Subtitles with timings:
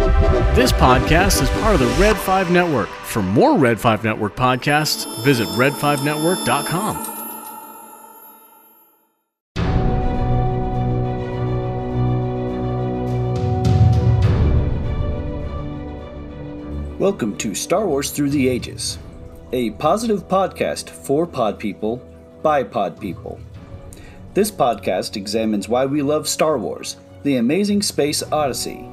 [0.00, 2.88] This podcast is part of the Red 5 Network.
[2.88, 6.96] For more Red 5 Network podcasts, visit red5network.com.
[16.98, 18.98] Welcome to Star Wars Through the Ages,
[19.52, 21.96] a positive podcast for pod people
[22.42, 23.38] by pod people.
[24.32, 28.88] This podcast examines why we love Star Wars, the amazing space odyssey.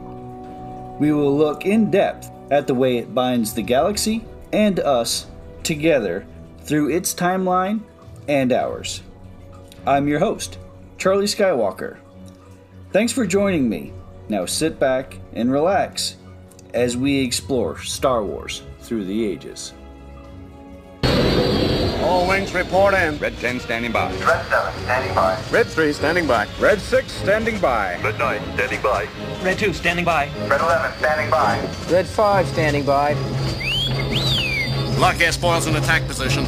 [0.99, 5.27] We will look in depth at the way it binds the galaxy and us
[5.63, 6.25] together
[6.61, 7.81] through its timeline
[8.27, 9.01] and ours.
[9.85, 10.57] I'm your host,
[10.97, 11.97] Charlie Skywalker.
[12.91, 13.93] Thanks for joining me.
[14.29, 16.17] Now sit back and relax
[16.73, 19.73] as we explore Star Wars through the ages.
[22.01, 23.17] All wings report in.
[23.17, 24.11] Red 10 standing by.
[24.11, 25.41] Red 7 standing by.
[25.51, 26.47] Red 3 standing by.
[26.59, 27.99] Red 6 standing by.
[28.01, 29.07] Red 9 standing by.
[29.43, 30.29] Red 2 standing by.
[30.47, 31.59] Red 11 standing by.
[31.89, 33.13] Red 5 standing by.
[34.99, 36.45] Lock S-foils in attack position.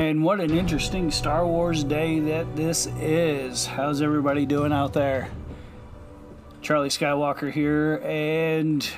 [0.00, 3.66] And what an interesting Star Wars day that this is.
[3.66, 5.28] How's everybody doing out there?
[6.62, 8.88] Charlie Skywalker here, and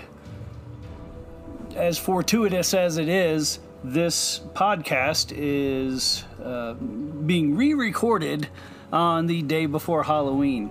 [1.74, 8.48] as fortuitous as it is, this podcast is uh, being re recorded
[8.92, 10.70] on the day before Halloween.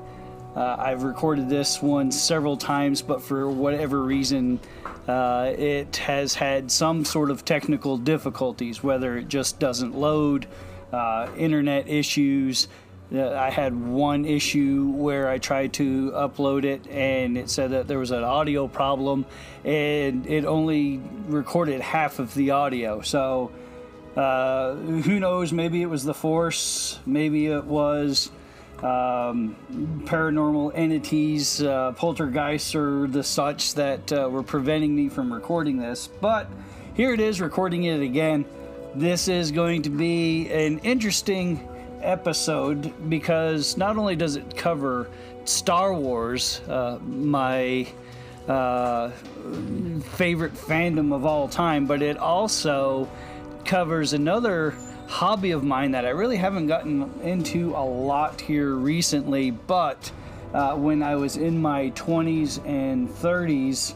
[0.56, 4.62] Uh, I've recorded this one several times, but for whatever reason,
[5.08, 10.48] uh, it has had some sort of technical difficulties, whether it just doesn't load,
[10.94, 12.68] uh, internet issues.
[13.14, 17.88] Uh, I had one issue where I tried to upload it and it said that
[17.88, 19.26] there was an audio problem
[19.66, 23.02] and it only recorded half of the audio.
[23.02, 23.52] So
[24.16, 25.52] uh, who knows?
[25.52, 28.32] Maybe it was the Force, maybe it was
[28.84, 29.56] um,
[30.06, 36.08] paranormal entities, uh, poltergeists, or the such that uh, were preventing me from recording this.
[36.08, 36.50] But
[36.96, 38.46] here it is, recording it again.
[38.96, 41.68] This is going to be an interesting
[42.02, 45.10] episode because not only does it cover
[45.46, 47.88] Star Wars, uh, my
[48.48, 49.10] uh,
[50.16, 53.08] favorite fandom of all time, but it also
[53.64, 54.74] covers another
[55.12, 60.10] hobby of mine that I really haven't gotten into a lot here recently, but
[60.54, 63.94] uh, when I was in my 20s and 30s,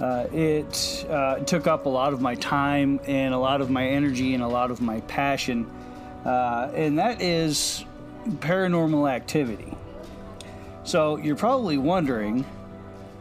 [0.00, 3.86] uh, it uh, took up a lot of my time and a lot of my
[3.86, 5.70] energy and a lot of my passion,
[6.24, 7.84] uh, and that is
[8.26, 9.76] paranormal activity.
[10.84, 12.46] So you're probably wondering,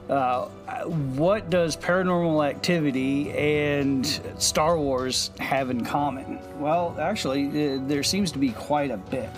[0.10, 0.48] uh,
[0.86, 4.06] what does paranormal activity and
[4.38, 6.40] Star Wars have in common?
[6.60, 9.30] Well, actually, uh, there seems to be quite a bit.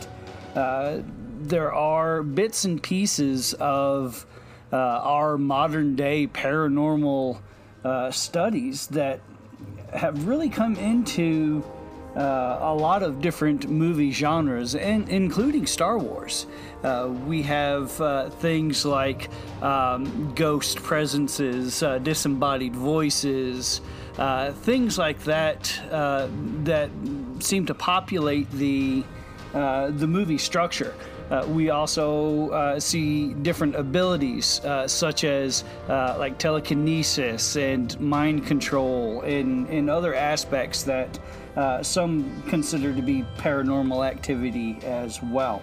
[0.55, 1.00] Uh,
[1.39, 4.25] there are bits and pieces of
[4.73, 7.40] uh, our modern day paranormal
[7.85, 9.22] uh, studies that
[9.93, 11.64] have really come into
[12.16, 16.47] a lot of different movie genres, and including Star Wars.
[16.84, 19.29] Uh, we have uh, things like
[19.62, 23.82] um, ghost presences, uh, disembodied voices,
[24.18, 26.28] uh, things like that uh,
[26.64, 26.90] that
[27.40, 29.03] seem to populate the
[29.53, 30.94] the movie structure.
[31.29, 39.22] Uh, we also uh, see different abilities, uh, such as like telekinesis and mind control,
[39.22, 41.20] and, and other aspects that
[41.82, 45.62] some consider to be paranormal activity as well.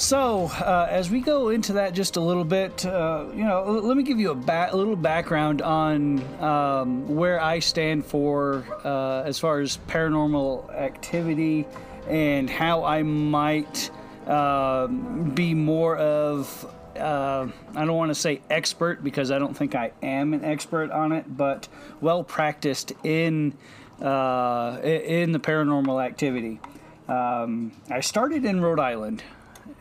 [0.00, 3.82] So, uh, as we go into that just a little bit, uh, you know, l-
[3.82, 9.24] let me give you a, ba- little background on um, where I stand for uh,
[9.26, 11.66] as far as paranormal activity
[12.08, 13.90] and how I might
[14.26, 19.74] um be more of, uh, I don't want to say expert because I don't think
[19.74, 21.68] I am an expert on it, but
[22.00, 23.52] well practiced in,
[24.00, 26.58] uh, in the paranormal activity.
[27.06, 29.22] Um, I started in Rhode Island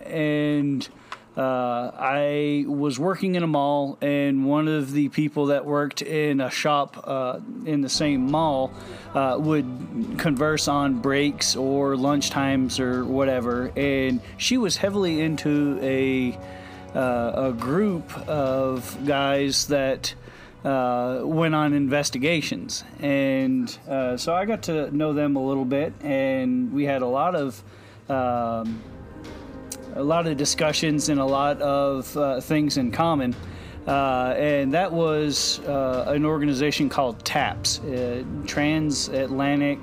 [0.05, 0.87] and
[1.39, 6.41] uh, I was working in a mall, and one of the people that worked in
[6.41, 8.73] a shop uh, in the same mall
[9.13, 13.71] uh, would converse on breaks or lunch times or whatever.
[13.77, 16.37] And she was heavily into a
[16.93, 20.13] uh, a group of guys that
[20.65, 25.93] uh, went on investigations, and uh, so I got to know them a little bit,
[26.01, 27.63] and we had a lot of.
[28.09, 28.81] Um,
[29.95, 33.35] a lot of discussions and a lot of uh, things in common.
[33.87, 39.79] Uh, and that was uh, an organization called TAPS, uh, Transatlantic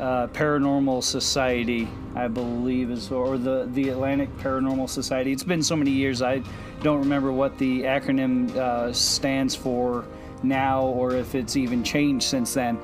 [0.00, 5.32] uh, Paranormal Society, I believe, is or the the Atlantic Paranormal Society.
[5.32, 6.42] It's been so many years, I
[6.82, 10.06] don't remember what the acronym uh, stands for
[10.42, 12.78] now, or if it's even changed since then.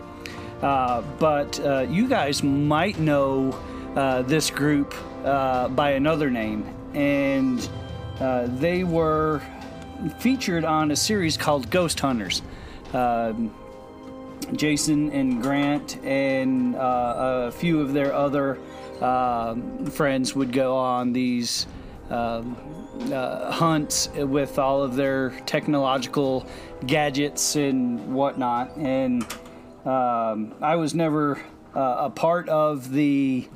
[0.60, 1.58] But
[1.88, 3.52] you guys might know
[4.26, 4.94] this group
[5.24, 6.64] uh, by another name,
[6.94, 7.68] and
[8.20, 9.42] uh, they were
[10.18, 12.42] featured on a series called Ghost Hunters.
[12.92, 13.54] Um,
[14.52, 18.58] Jason and Grant and uh, a few of their other
[19.00, 21.66] um friends would go on these
[22.10, 22.56] um,
[23.12, 26.46] uh, hunts with all of their technological
[26.86, 28.76] gadgets and whatnot.
[28.76, 29.22] And
[29.84, 31.40] um, I was never
[31.74, 33.48] uh, a part of the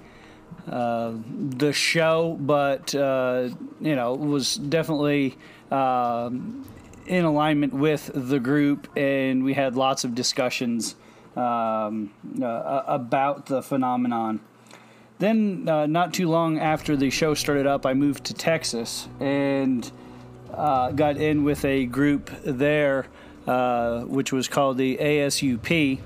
[0.71, 3.51] uh, the show, but uh,
[3.81, 5.37] you know was definitely
[5.71, 6.67] um,
[7.07, 10.97] in alignment with the group, and we had lots of discussions
[11.37, 12.13] um,
[12.43, 14.41] uh, about the phenomenon.
[15.19, 19.91] Then, uh, not too long after the show started up, I moved to Texas and
[20.53, 23.07] uh, got in with a group there,
[23.47, 26.01] uh, which was called the ASUP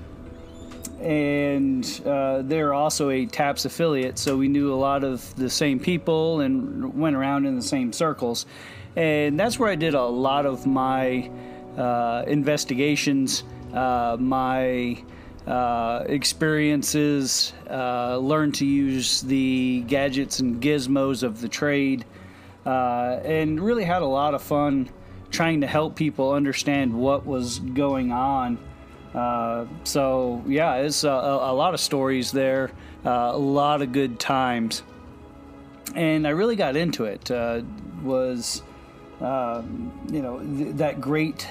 [1.01, 5.79] and uh, they're also a TAPS affiliate, so we knew a lot of the same
[5.79, 8.45] people and went around in the same circles.
[8.95, 11.29] And that's where I did a lot of my
[11.77, 13.43] uh, investigations,
[13.73, 15.01] uh, my
[15.47, 22.03] uh, experiences, uh, learned to use the gadgets and gizmos of the trade,
[22.65, 24.89] uh, and really had a lot of fun
[25.31, 28.57] trying to help people understand what was going on.
[29.13, 32.71] Uh, so yeah, it's a, a, a lot of stories there,
[33.05, 34.83] uh, a lot of good times,
[35.95, 37.29] and I really got into it.
[37.31, 37.61] Uh,
[38.03, 38.61] was
[39.21, 41.47] um, you know th- that great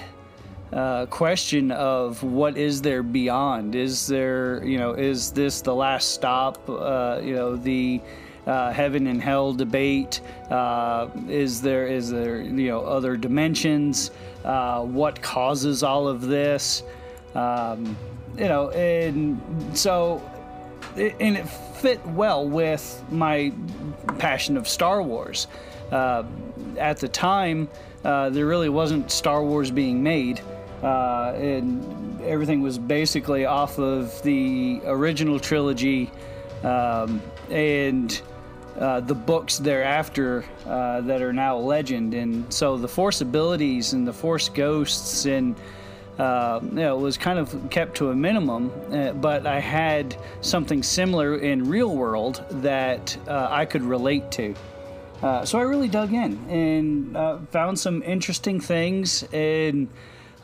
[0.71, 3.75] uh, question of what is there beyond?
[3.75, 6.67] Is there you know is this the last stop?
[6.69, 8.01] Uh, you know the
[8.47, 10.21] uh, heaven and hell debate.
[10.49, 14.11] Uh, is there is there you know other dimensions?
[14.43, 16.83] Uh, what causes all of this?
[17.35, 17.97] Um,
[18.37, 19.39] you know, and
[19.77, 20.21] so
[20.95, 23.53] and it fit well with my
[24.17, 25.47] passion of Star Wars.
[25.91, 26.23] Uh,
[26.77, 27.69] at the time,
[28.03, 30.41] uh, there really wasn't Star Wars being made,
[30.83, 36.11] uh, and everything was basically off of the original trilogy
[36.63, 38.21] um, and
[38.77, 42.13] uh, the books thereafter uh, that are now legend.
[42.13, 45.55] And so the Force abilities and the Force ghosts and
[46.19, 50.83] uh, you know, was kind of kept to a minimum, uh, but I had something
[50.83, 54.53] similar in real world that uh, I could relate to.
[55.23, 59.87] Uh, so I really dug in and uh, found some interesting things and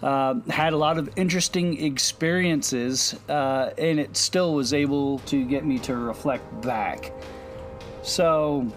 [0.02, 5.80] uh, had a lot of interesting experiences, and it still was able to get me
[5.80, 7.12] to reflect back.
[8.02, 8.72] So,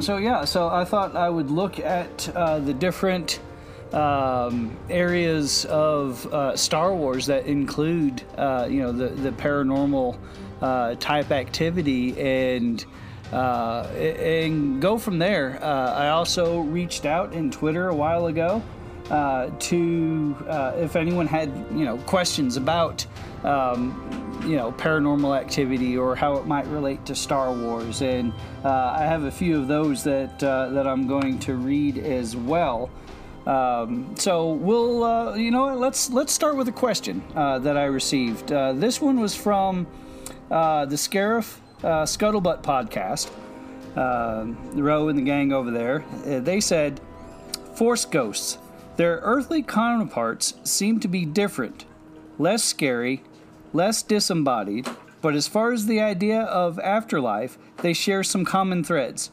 [0.00, 3.40] so yeah, so I thought I would look at the different
[3.92, 10.18] um, areas of uh, Star Wars that include, uh, you know, the the paranormal
[10.60, 12.84] uh, type activity and.
[13.32, 15.58] Uh, and go from there.
[15.60, 18.62] Uh, I also reached out in Twitter a while ago
[19.08, 20.36] to
[20.76, 23.04] if anyone had you know questions about
[23.42, 28.32] um, you know paranormal activity or how it might relate to Star Wars, and
[28.64, 32.36] uh, I have a few of those that uh, that I'm going to read as
[32.36, 32.90] well.
[33.46, 37.76] Um, so we'll uh, you know what, let's let's start with a question uh, that
[37.76, 38.50] I received.
[38.50, 39.86] Uh, this one was from
[40.50, 43.30] uh, the Scarif uh, Scuttlebutt podcast.
[43.96, 47.00] uh, Ro and the gang over there, they said,
[47.74, 48.58] Force ghosts.
[48.96, 51.84] Their earthly counterparts seem to be different,
[52.38, 53.22] less scary,
[53.72, 54.88] less disembodied,
[55.20, 59.30] but as far as the idea of afterlife, they share some common threads.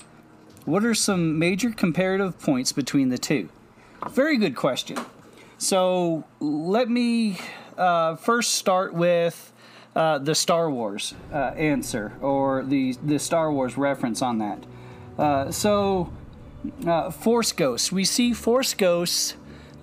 [0.66, 3.50] What are some major comparative points between the two?
[4.10, 4.98] Very good question.
[5.58, 7.38] So let me
[7.78, 9.52] uh, first start with
[9.96, 14.64] uh, the Star Wars uh, answer or the the Star Wars reference on that.
[15.18, 16.12] Uh, so,
[16.88, 17.92] uh, Force ghosts.
[17.92, 19.36] We see Force ghosts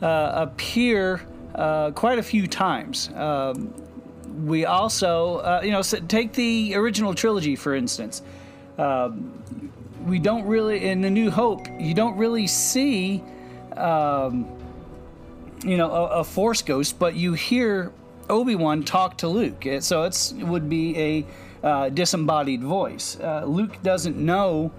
[0.03, 1.23] uh, appear
[1.95, 3.11] quite a few times.
[3.15, 3.75] Um,
[4.45, 8.23] we also, you know, take the original trilogy for instance.
[8.79, 9.73] Um,
[10.05, 11.67] we don't really in the New Hope.
[11.79, 13.23] You don't really see.
[13.77, 14.47] Um,
[15.65, 17.93] you know, a, a Force ghost, but you hear
[18.29, 19.67] Obi Wan talk to Luke.
[19.81, 21.27] So it's it would be a
[21.67, 23.19] uh, disembodied voice.
[23.21, 24.73] Uh, Luke doesn't know,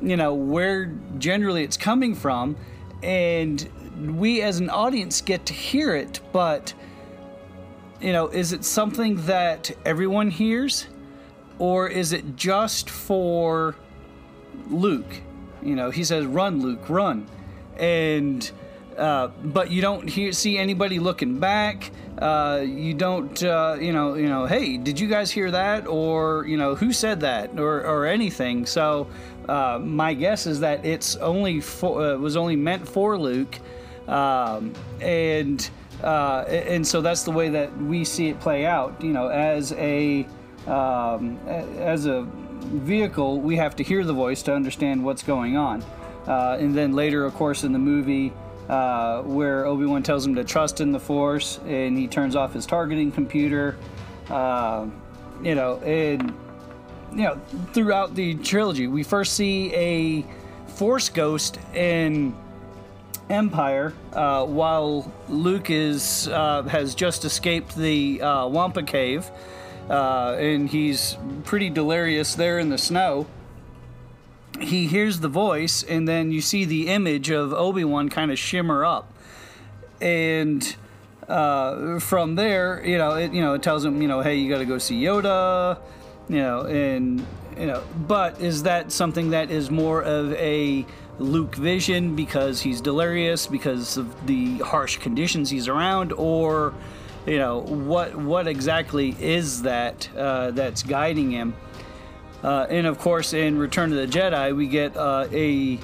[0.00, 0.86] you know, where
[1.18, 2.56] generally it's coming from,
[3.02, 3.68] and
[4.18, 6.20] we as an audience get to hear it.
[6.32, 6.72] But
[8.00, 10.86] you know, is it something that everyone hears,
[11.58, 13.76] or is it just for
[14.70, 15.20] Luke?
[15.62, 17.26] You know, he says, "Run, Luke, run,"
[17.78, 18.50] and
[18.96, 21.90] uh, but you don't hear, see anybody looking back.
[22.18, 25.86] Uh, you don't, uh, you know, you know, hey, did you guys hear that?
[25.86, 27.58] Or you know, who said that?
[27.58, 28.66] Or, or anything.
[28.66, 29.08] So
[29.48, 33.58] uh, my guess is that it's only for, uh, was only meant for Luke,
[34.08, 35.68] um, and
[36.02, 39.02] and so that's the way that we see it play out.
[39.02, 40.26] You know, as a
[40.66, 45.82] um, as a vehicle, we have to hear the voice to understand what's going on.
[46.26, 48.32] And then later, of course, in the movie,
[48.68, 52.52] uh, where Obi Wan tells him to trust in the Force, and he turns off
[52.52, 53.76] his targeting computer.
[54.30, 54.86] Uh,
[55.42, 56.34] you know, and
[57.12, 57.40] you know,
[57.72, 60.24] throughout the trilogy, we first see a
[60.68, 62.34] Force ghost in
[63.28, 69.30] Empire, uh, while Luke is uh, has just escaped the uh, Wampa Cave,
[69.90, 73.26] uh, and he's pretty delirious there in the snow
[74.64, 78.38] he hears the voice, and then you see the image of Obi Wan kind of
[78.38, 79.12] shimmer up,
[80.00, 80.76] and
[81.28, 84.50] uh, from there, you know, it you know it tells him, you know, hey, you
[84.50, 85.78] got to go see Yoda,
[86.28, 87.24] you know, and
[87.58, 90.84] you know, but is that something that is more of a
[91.18, 96.74] Luke vision because he's delirious because of the harsh conditions he's around, or
[97.26, 101.54] you know, what what exactly is that uh, that's guiding him?
[102.42, 105.78] Uh, and of course, in Return of the Jedi, we get uh, a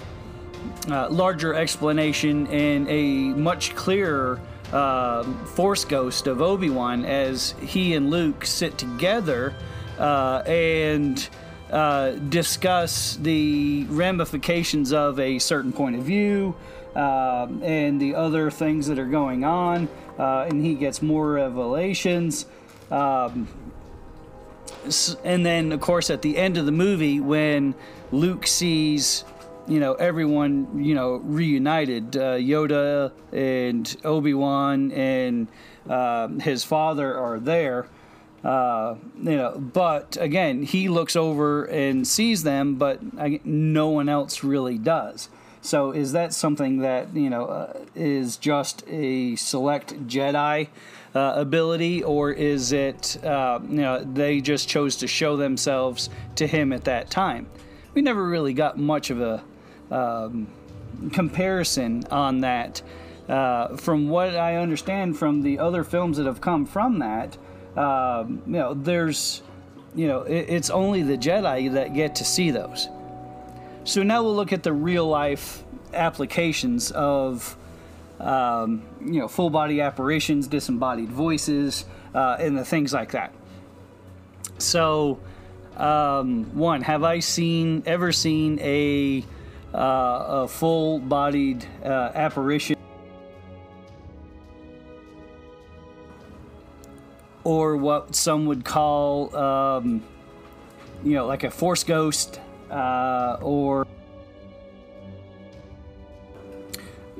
[0.90, 3.04] uh, larger explanation and a
[3.38, 4.40] much clearer
[4.72, 9.54] uh, Force ghost of Obi Wan as he and Luke sit together
[9.98, 11.28] uh, and
[11.70, 16.54] uh, discuss the ramifications of a certain point of view.
[16.94, 19.88] and the other things that are going on,
[20.18, 22.46] and he gets more revelations.
[22.90, 23.46] Um,
[25.24, 27.74] and then of course at the end of the movie when
[28.12, 29.24] Luke sees
[29.66, 35.48] you know everyone you know reunited uh, Yoda and Obi Wan and
[35.88, 37.88] uh, his father are there.
[38.44, 44.08] Uh, you know, but again, he looks over and sees them, but I, no one
[44.08, 45.28] else really does.
[45.60, 50.68] So, is that something that you know uh, is just a select Jedi?
[51.14, 56.46] Uh, ability, or is it uh, you know they just chose to show themselves to
[56.46, 57.46] him at that time?
[57.94, 59.42] We never really got much of a
[59.90, 60.48] um,
[61.12, 62.82] comparison on that.
[63.28, 67.36] Uh, from what I understand from the other films that have come from that,
[67.76, 69.42] um, you know, there's,
[69.94, 72.88] you know, it, it's only the Jedi that get to see those.
[73.84, 75.62] So now we'll look at the real life
[75.92, 77.56] applications of
[78.20, 81.84] um, you know, full body apparitions, disembodied voices,
[82.14, 83.32] uh, and the things like that.
[84.58, 85.20] So,
[85.76, 89.24] um, one, have I seen ever seen a
[89.72, 92.76] uh, a full bodied uh, apparition?
[97.44, 100.02] Or what some would call, um,
[101.04, 103.86] you know, like a force ghost, uh, or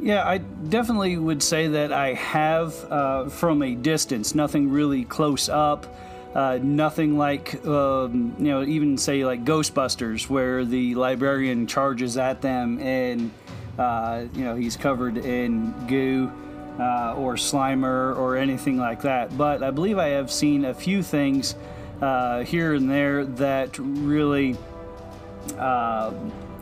[0.01, 5.49] Yeah, I definitely would say that I have uh, from a distance, nothing really close
[5.49, 5.87] up.
[6.35, 12.43] Uh, nothing like, um, you know, even say like Ghostbusters, where the librarian charges at
[12.43, 13.33] them and,
[13.79, 16.31] uh, you know, he's covered in goo
[16.79, 19.37] uh, or Slimer or anything like that.
[19.37, 21.57] But I believe I have seen a few things
[22.01, 24.57] uh, here and there that really
[25.57, 26.13] uh,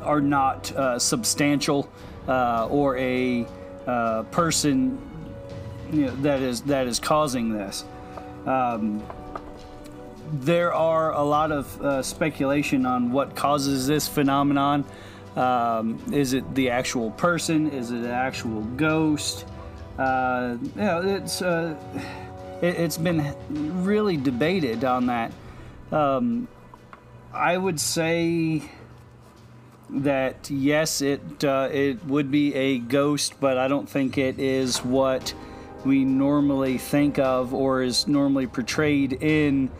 [0.00, 1.90] are not uh, substantial
[2.28, 3.46] uh, or a
[3.86, 4.98] uh, person
[5.92, 7.84] you know, that is that is causing this.
[8.46, 9.02] Um,
[10.32, 14.84] there are a lot of uh, speculation on what causes this phenomenon.
[15.36, 17.70] Um, is it the actual person?
[17.70, 19.44] Is it an actual ghost?
[19.98, 21.76] Uh, you know, it's uh,
[22.62, 23.34] it, has been
[23.84, 25.32] really debated on that.
[25.92, 26.48] Um,
[27.32, 28.62] I would say
[29.90, 34.84] that yes, it uh, it would be a ghost, but I don't think it is
[34.84, 35.34] what
[35.84, 39.70] we normally think of or is normally portrayed in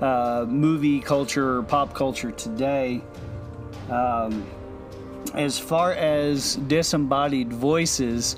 [0.00, 3.02] uh, movie culture or pop culture today.
[3.90, 4.46] Um,
[5.34, 8.36] as far as disembodied voices,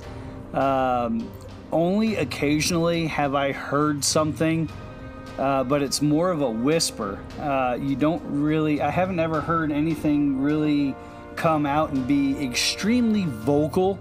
[0.55, 1.31] um,
[1.71, 4.69] only occasionally have I heard something,
[5.39, 7.19] uh, but it's more of a whisper.
[7.39, 10.97] Uh, you don't really, I haven't ever heard anything really
[11.39, 13.99] come out and be extremely vocal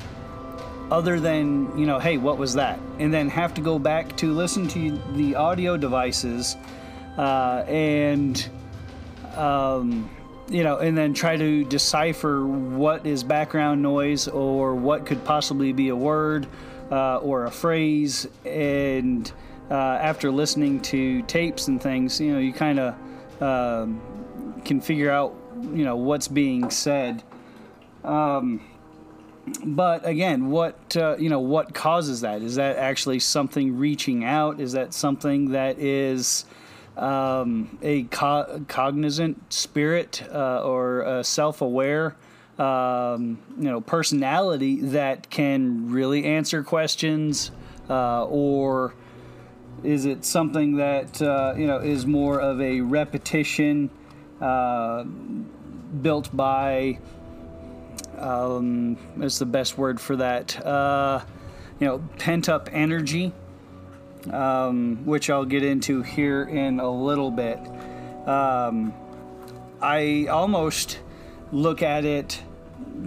[0.89, 2.79] other than, you know, hey, what was that?
[2.98, 6.58] And then have to go back to listen to the audio devices
[7.17, 8.50] uh, and,
[9.36, 10.10] um,
[10.50, 15.74] you know, and then try to decipher what is background noise or what could possibly
[15.74, 16.48] be a word
[16.89, 18.27] uh, or a phrase.
[18.46, 19.32] And
[19.70, 25.12] uh, after listening to tapes and things, you know, you kind of um, can figure
[25.12, 27.24] out, you know, what's being said.
[28.04, 28.62] Um,
[29.64, 32.42] but again, what uh, you know, what causes that?
[32.42, 34.60] Is that actually something reaching out?
[34.60, 36.46] Is that something that is
[36.98, 42.16] um, a co- cognizant spirit uh, or a self-aware,
[42.58, 47.52] um, you know, personality that can really answer questions,
[47.90, 48.94] uh, or
[49.84, 53.90] is it something that uh, you know is more of a repetition
[54.41, 57.00] uh, built by
[58.17, 60.65] um, is the best word for that.
[60.65, 61.22] Uh,
[61.79, 63.32] you know, pent up energy,
[64.32, 67.60] um, which I'll get into here in a little bit.
[68.28, 68.93] Um,
[69.82, 71.00] I almost
[71.52, 72.41] look at it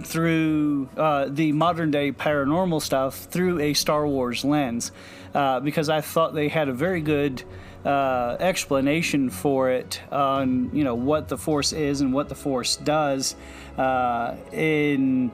[0.03, 4.91] through uh, the modern day paranormal stuff through a Star Wars lens
[5.33, 7.43] uh, because I thought they had a very good
[7.85, 12.75] uh, explanation for it on you know what the force is and what the force
[12.77, 13.35] does
[13.77, 15.31] uh, in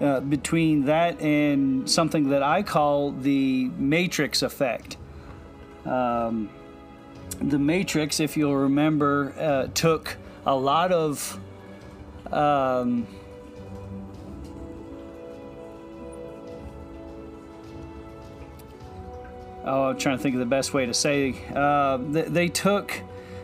[0.00, 4.96] uh, between that and something that I call the matrix effect.
[5.84, 6.50] Um,
[7.40, 10.16] the matrix, if you'll remember, uh, took
[10.46, 11.38] a lot of
[12.32, 13.06] um,
[19.64, 21.34] oh, I'm trying to think of the best way to say.
[21.54, 23.00] Uh, they, they, took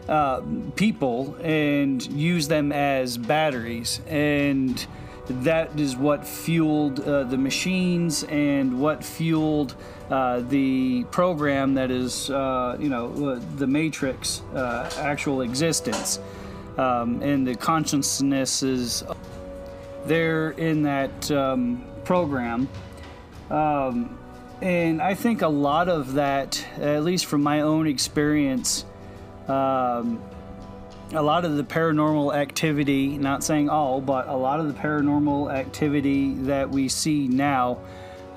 [0.09, 0.43] uh,
[0.77, 4.87] people and used them as batteries, and
[5.29, 9.75] that is what fueled uh, the machines and what fueled
[10.11, 16.21] uh, the program that is, uh, you know, uh, the Matrix actual existence.
[16.79, 19.03] Um, and the consciousness is
[20.05, 22.69] there in that um, program.
[23.51, 24.16] Um,
[24.61, 28.85] and I think a lot of that, at least from my own experience,
[29.49, 30.23] um,
[31.13, 35.53] a lot of the paranormal activity, not saying all, but a lot of the paranormal
[35.53, 37.79] activity that we see now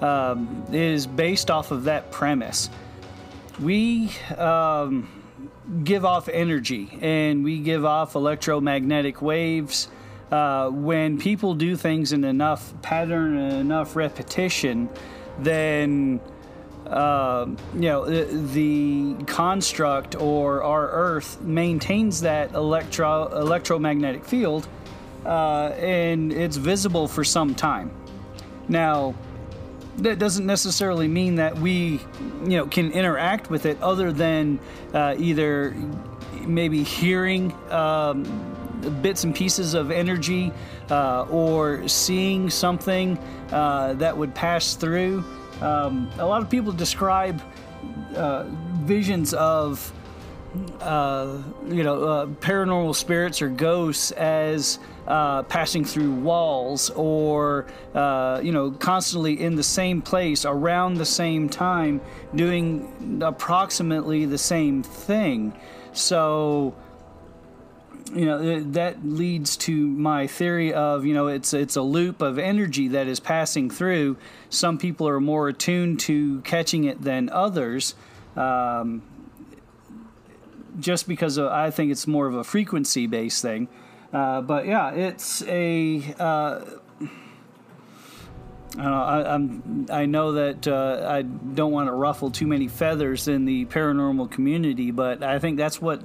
[0.01, 2.69] um, is based off of that premise.
[3.59, 5.09] We um,
[5.83, 9.87] give off energy and we give off electromagnetic waves.
[10.31, 14.89] Uh, when people do things in enough pattern and enough repetition,
[15.43, 16.19] then
[16.87, 18.23] uh, you know the,
[18.53, 24.67] the, construct or our Earth maintains that electro electromagnetic field,
[25.25, 27.91] uh, and it's visible for some time.
[28.67, 29.15] Now,
[29.97, 31.99] that doesn't necessarily mean that we,
[32.43, 34.59] you know, can interact with it other than
[34.93, 35.75] uh, either
[36.47, 38.23] maybe hearing um,
[39.01, 40.51] bits and pieces of energy
[40.89, 43.17] uh, or seeing something
[43.51, 45.23] uh, that would pass through.
[45.61, 47.41] Um, a lot of people describe
[48.15, 48.45] uh,
[48.81, 49.93] visions of
[50.81, 57.67] uh, you know uh, paranormal spirits or ghosts as uh, passing through walls or
[58.41, 62.01] you know constantly in the same place around the same time
[62.33, 65.53] doing approximately the same thing
[65.93, 66.73] so
[68.13, 72.39] you know that leads to my theory of you know it's it's a loop of
[72.39, 74.17] energy that is passing through
[74.49, 77.95] some people are more attuned to catching it than others
[78.35, 79.01] um,
[80.79, 83.67] just because of, i think it's more of a frequency based thing
[84.11, 86.01] Uh, but yeah, it's a.
[86.19, 86.61] Uh,
[88.77, 93.45] I, I'm, I know that uh, I don't want to ruffle too many feathers in
[93.45, 96.01] the paranormal community, but I think that's what,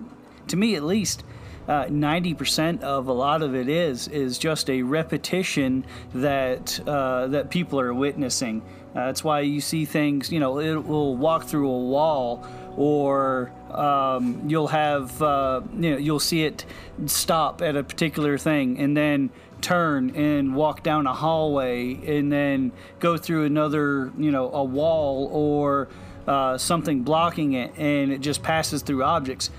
[0.49, 1.25] to me at least,
[1.69, 7.51] uh, 90% of a lot of it is is just a repetition that uh, that
[7.51, 8.63] people are witnessing.
[8.95, 10.31] Uh, that's why you see things.
[10.31, 12.47] You know, it will walk through a wall,
[12.77, 16.65] or um, you'll have uh, you know you'll see it
[17.07, 22.73] stop at a particular thing, and then turn and walk down a hallway, and then
[23.01, 25.89] go through another you know a wall or
[26.27, 29.51] uh, something blocking it, and it just passes through objects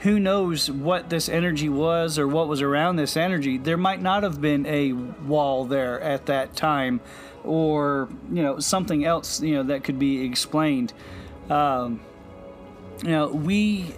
[0.00, 3.58] who knows what this energy was or what was around this energy.
[3.58, 7.00] There might not have been a wall there at that time,
[7.44, 10.92] or you know something else you know that could be explained.
[11.50, 12.00] Um,
[13.02, 13.94] you know we.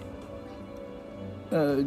[1.51, 1.83] Uh,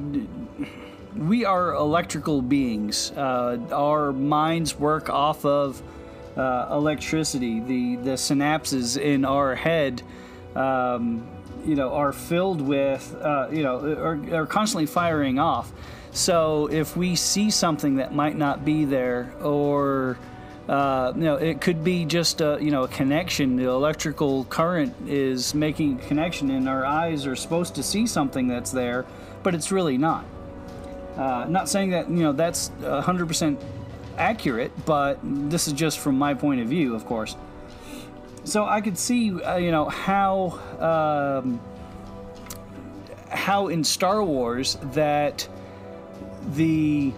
[1.16, 3.12] we are electrical beings.
[3.12, 5.81] Uh, our minds work off of
[6.37, 7.61] uh, electricity.
[7.61, 10.03] The the synapses in our head
[10.57, 11.27] um,
[11.66, 15.72] you know are filled with uh, you know are, are constantly firing off.
[16.12, 20.16] So if we see something that might not be there or
[20.68, 23.57] uh, you know it could be just a you know a connection.
[23.57, 28.48] The electrical current is making a connection and our eyes are supposed to see something
[28.48, 29.05] that's there
[29.42, 30.24] but it's really not.
[31.16, 33.62] Uh, not saying that you know that's 100%
[34.16, 37.37] accurate but this is just from my point of view of course
[38.45, 41.61] so I could see, uh, you know, how um,
[43.31, 45.49] how in Star Wars that
[46.53, 47.13] the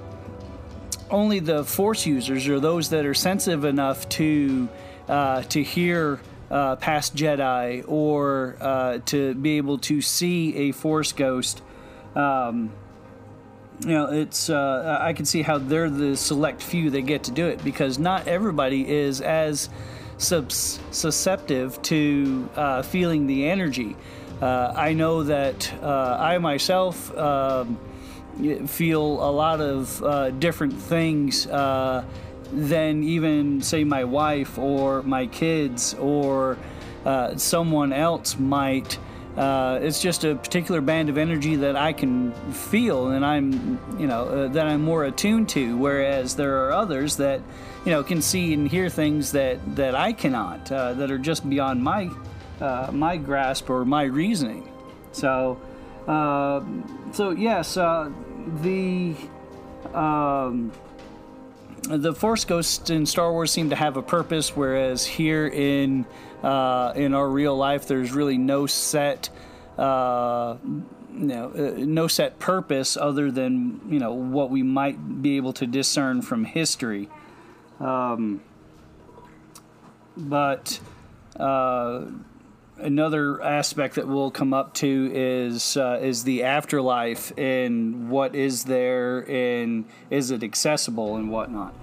[1.10, 4.68] only the Force users or those that are sensitive enough to
[5.08, 11.12] uh, to hear uh, past Jedi or uh, to be able to see a Force
[11.12, 11.62] ghost.
[12.14, 12.72] Um,
[13.80, 17.30] you know, it's uh, I can see how they're the select few that get to
[17.30, 19.68] do it because not everybody is as
[20.18, 23.96] subs- susceptible to uh, feeling the energy.
[24.40, 27.78] Uh, I know that uh, I myself um,
[28.66, 32.04] feel a lot of uh, different things uh,
[32.52, 36.58] than even, say, my wife or my kids or
[37.04, 38.98] uh, someone else might.
[39.36, 44.06] Uh, it's just a particular band of energy that I can feel and I'm, you
[44.06, 45.76] know, uh, that I'm more attuned to.
[45.76, 47.42] Whereas there are others that,
[47.84, 51.48] you know, can see and hear things that that I cannot, uh, that are just
[51.48, 52.10] beyond my
[52.60, 54.72] uh, my grasp or my reasoning.
[55.12, 55.60] So,
[56.08, 56.64] uh,
[57.12, 58.10] so yes, uh,
[58.62, 59.14] the.
[59.92, 60.72] Um,
[61.88, 66.04] the Force ghosts in Star Wars seem to have a purpose, whereas here in
[66.42, 69.30] uh, in our real life, there's really no set,
[69.78, 75.36] uh, you know, uh, no set purpose other than you know what we might be
[75.36, 77.08] able to discern from history.
[77.80, 78.40] Um,
[80.16, 80.80] but
[81.38, 82.06] uh,
[82.78, 88.64] another aspect that we'll come up to is uh, is the afterlife and what is
[88.64, 91.74] there and is it accessible and whatnot.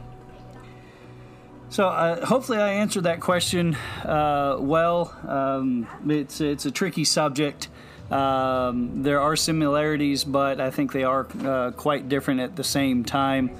[1.74, 3.74] So uh, hopefully I answered that question
[4.06, 5.12] uh, well.
[5.28, 7.68] Um, it's it's a tricky subject.
[8.12, 13.04] Um, there are similarities, but I think they are uh, quite different at the same
[13.04, 13.58] time.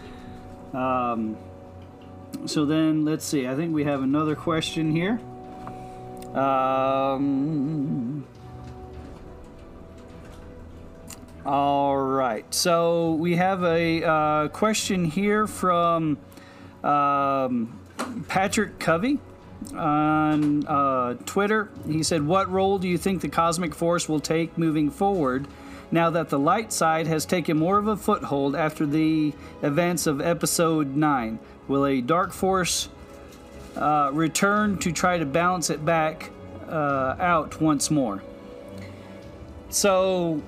[0.76, 1.38] Um,
[2.46, 3.48] so then let's see.
[3.48, 5.20] I think we have another question here.
[6.40, 8.28] Um,
[11.48, 12.46] all right.
[12.54, 16.20] So we have a uh, question here from
[16.84, 17.80] um,
[18.28, 19.20] Patrick Covey
[19.76, 21.70] on uh, Twitter.
[21.88, 25.48] He said, What role do you think the cosmic force will take moving forward
[25.92, 30.22] now that the light side has taken more of a foothold after the events of
[30.22, 31.40] episode 9?
[31.68, 32.90] Will a dark force
[33.76, 36.30] uh, return to try to balance it back
[36.70, 38.22] uh, out once more.
[39.70, 40.42] So,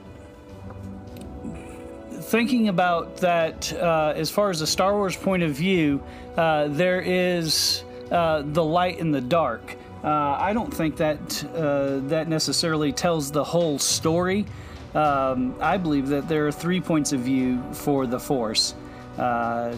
[2.13, 6.03] thinking about that uh, as far as a Star Wars point of view,
[6.37, 9.75] uh, there is uh, the light and the dark.
[10.03, 14.45] Uh, I don't think that uh, that necessarily tells the whole story.
[14.93, 18.75] Um, I believe that there are three points of view for the Force.
[19.17, 19.75] Uh,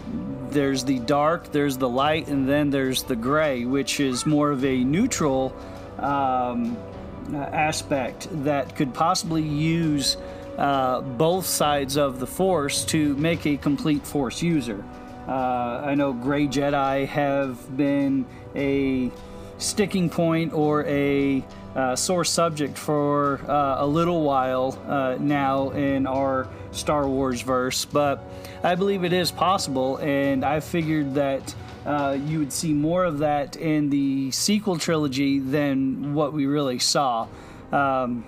[0.49, 4.65] there's the dark, there's the light, and then there's the gray, which is more of
[4.65, 5.55] a neutral
[5.99, 6.75] um,
[7.33, 10.17] aspect that could possibly use
[10.57, 14.83] both sides of the Force to make a complete Force user.
[15.27, 19.11] Uh, I know Gray Jedi have been a
[19.57, 21.43] sticking point or a
[21.75, 27.85] uh, sore subject for uh, a little while uh, now in our Star Wars verse,
[27.85, 28.23] but
[28.63, 31.53] I believe it is possible, and I figured that
[31.85, 36.79] uh, you would see more of that in the sequel trilogy than what we really
[36.79, 37.27] saw.
[37.71, 38.25] Um,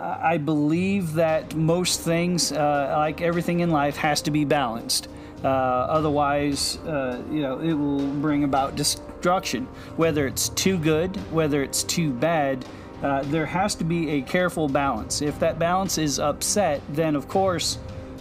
[0.00, 5.08] I believe that most things, uh, like everything in life, has to be balanced.
[5.42, 9.66] Uh, otherwise, uh, you know, it will bring about destruction.
[9.96, 12.64] Whether it's too good, whether it's too bad,
[13.02, 15.22] uh, there has to be a careful balance.
[15.22, 17.78] If that balance is upset, then of course,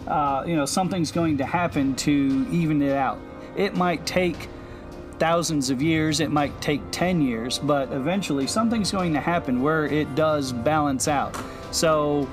[0.07, 3.19] uh, you know, something's going to happen to even it out.
[3.55, 4.47] It might take
[5.19, 9.85] thousands of years, it might take 10 years, but eventually something's going to happen where
[9.85, 11.35] it does balance out.
[11.71, 12.23] So,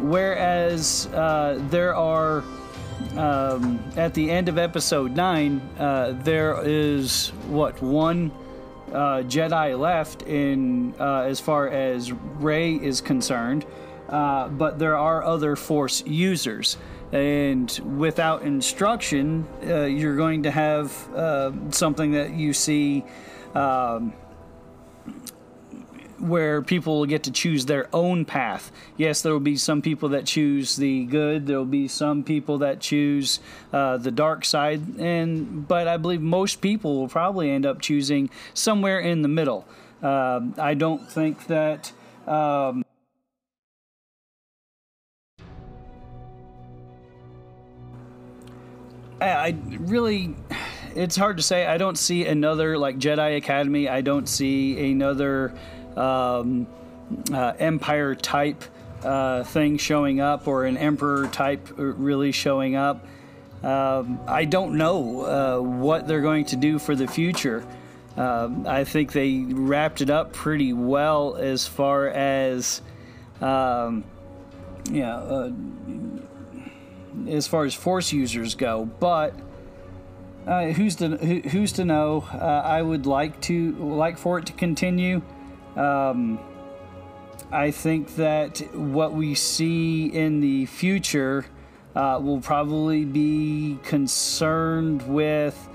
[0.00, 2.44] whereas uh, there are
[3.16, 8.30] um, at the end of episode 9, uh, there is what one
[8.92, 13.66] uh, Jedi left in uh, as far as Rey is concerned,
[14.08, 16.76] uh, but there are other Force users.
[17.12, 23.04] And without instruction, uh, you're going to have uh, something that you see
[23.54, 24.14] um,
[26.18, 28.72] where people will get to choose their own path.
[28.96, 31.46] Yes, there will be some people that choose the good.
[31.46, 33.40] There will be some people that choose
[33.72, 38.30] uh, the dark side, and but I believe most people will probably end up choosing
[38.54, 39.66] somewhere in the middle.
[40.02, 41.92] Uh, I don't think that.
[42.26, 42.84] Um,
[49.22, 50.34] I, I really
[50.94, 51.66] it's hard to say.
[51.66, 53.88] I don't see another like Jedi Academy.
[53.88, 55.54] I don't see another
[55.96, 56.66] um,
[57.32, 58.64] uh, Empire type
[59.02, 63.06] uh, thing showing up or an Emperor type really showing up.
[63.62, 67.64] Um, I don't know uh, what they're going to do for the future.
[68.16, 72.82] Um, I think they wrapped it up pretty well as far as,
[73.40, 74.04] um,
[74.90, 75.52] yeah, uh,
[77.28, 78.84] as far as Force users go.
[78.84, 79.34] But
[80.46, 82.24] uh, who's to who, who's to know?
[82.32, 85.22] Uh, I would like to like for it to continue.
[85.76, 86.38] Um,
[87.50, 91.44] I think that what we see in the future
[91.94, 95.68] uh, will probably be concerned with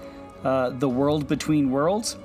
[0.44, 2.18] uh, the world between worlds.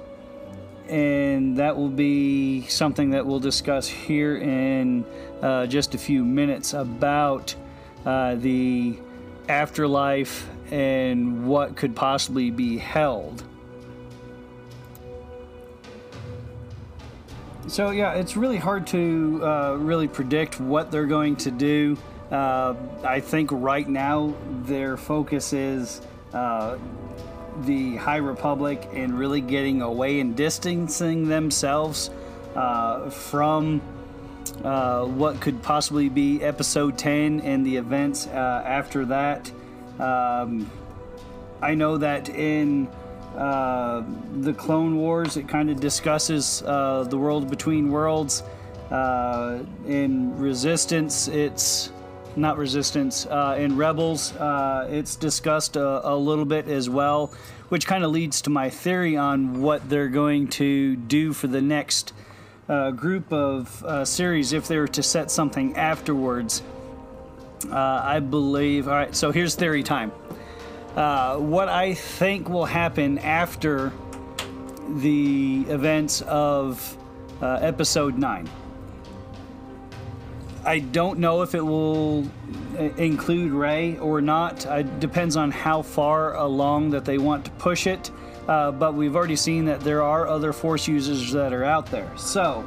[0.88, 5.05] And that will be something that we'll discuss here in
[5.40, 7.55] uh, just a few minutes about
[8.04, 8.98] uh, the
[9.48, 13.44] afterlife and what could possibly be held.
[17.68, 21.96] So yeah, it's really hard to uh, really predict what they're going to do.
[22.30, 26.00] Uh, I think right now their focus is
[26.32, 26.78] uh,
[27.62, 32.10] the High Republic and really getting away and distancing themselves
[32.56, 33.80] uh, from
[34.64, 39.51] uh, what could possibly be Episode 10 and the events uh, after that.
[39.98, 40.70] Um,
[41.61, 42.88] I know that in
[43.37, 44.05] uh,
[44.40, 45.37] the Clone Wars.
[45.37, 48.42] It kind of discusses uh, the world between worlds.
[48.90, 51.90] Uh, in Resistance, it's
[52.37, 53.27] not Resistance.
[53.27, 57.33] In Rebels, it's discussed a, a, little bit as well,
[57.68, 61.62] which kind of leads to my theory on what they're going to do for the
[61.62, 62.12] next
[62.96, 66.62] group of series if they were to set something afterwards.
[67.70, 68.88] I believe.
[68.88, 70.11] All right, so here's theory time.
[70.96, 73.92] Uh, what I think will happen after
[74.96, 76.96] the events of
[77.40, 78.48] uh, episode 9.
[80.64, 82.28] I don't know if it will
[82.78, 84.66] uh, include Rey or not.
[84.66, 88.11] It depends on how far along that they want to push it.
[88.48, 92.11] Uh, but we've already seen that there are other Force users that are out there.
[92.16, 92.64] So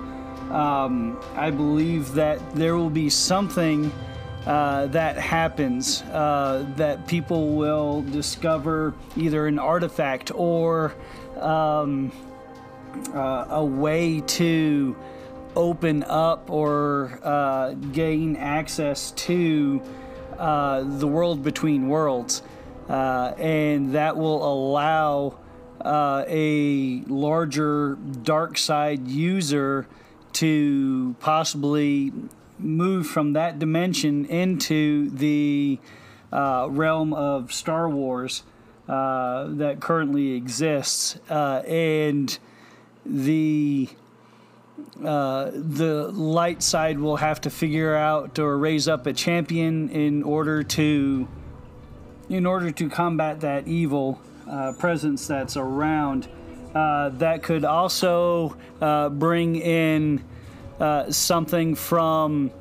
[0.51, 3.91] um, I believe that there will be something
[4.45, 10.93] uh, that happens, uh, that people will discover either an artifact or
[11.39, 12.11] um,
[13.13, 14.95] uh, a way to
[15.55, 19.81] open up or uh, gain access to
[20.37, 22.43] uh, the world between worlds.
[22.87, 25.35] and that will allow
[25.85, 29.87] a larger dark side user
[30.33, 32.11] to possibly
[32.59, 35.79] move from that dimension into the
[36.31, 38.43] uh, realm of Star Wars
[38.87, 42.37] uh, that currently exists, uh, and
[43.05, 43.89] the
[45.03, 50.23] uh, the light side will have to figure out or raise up a champion in
[50.23, 51.27] order to
[52.29, 54.19] in order to combat that evil
[54.49, 56.27] uh, presence that's around.
[56.73, 60.21] Uh, that could also uh, bring in
[60.79, 62.51] uh, something from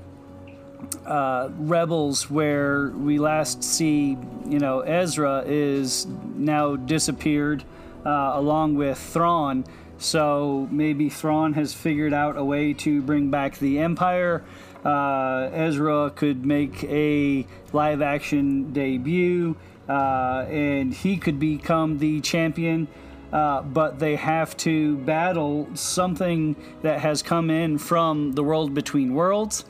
[1.04, 4.16] uh, Rebels, where we last see,
[4.46, 7.64] you know, Ezra is now disappeared
[8.04, 9.64] along with Thrawn.
[9.98, 14.44] So maybe Thrawn has figured out a way to bring back the Empire.
[14.84, 19.56] Ezra could make a live action debut,
[19.88, 22.88] uh, and he could become the champion.
[23.32, 29.12] Uh, but they have to battle something that has come in from the world between
[29.12, 29.64] worlds,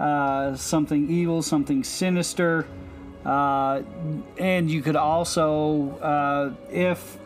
[0.00, 2.66] uh, something evil, something sinister.
[3.24, 3.82] Uh,
[4.36, 7.16] and you could also, uh, if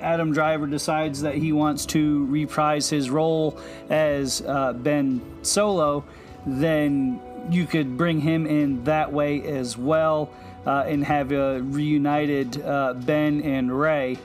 [0.00, 6.04] Adam Driver decides that he wants to reprise his role as uh, Ben Solo,
[6.44, 10.30] then you could bring him in that way as well
[10.66, 14.18] and have a reunited uh, Ben and Rey.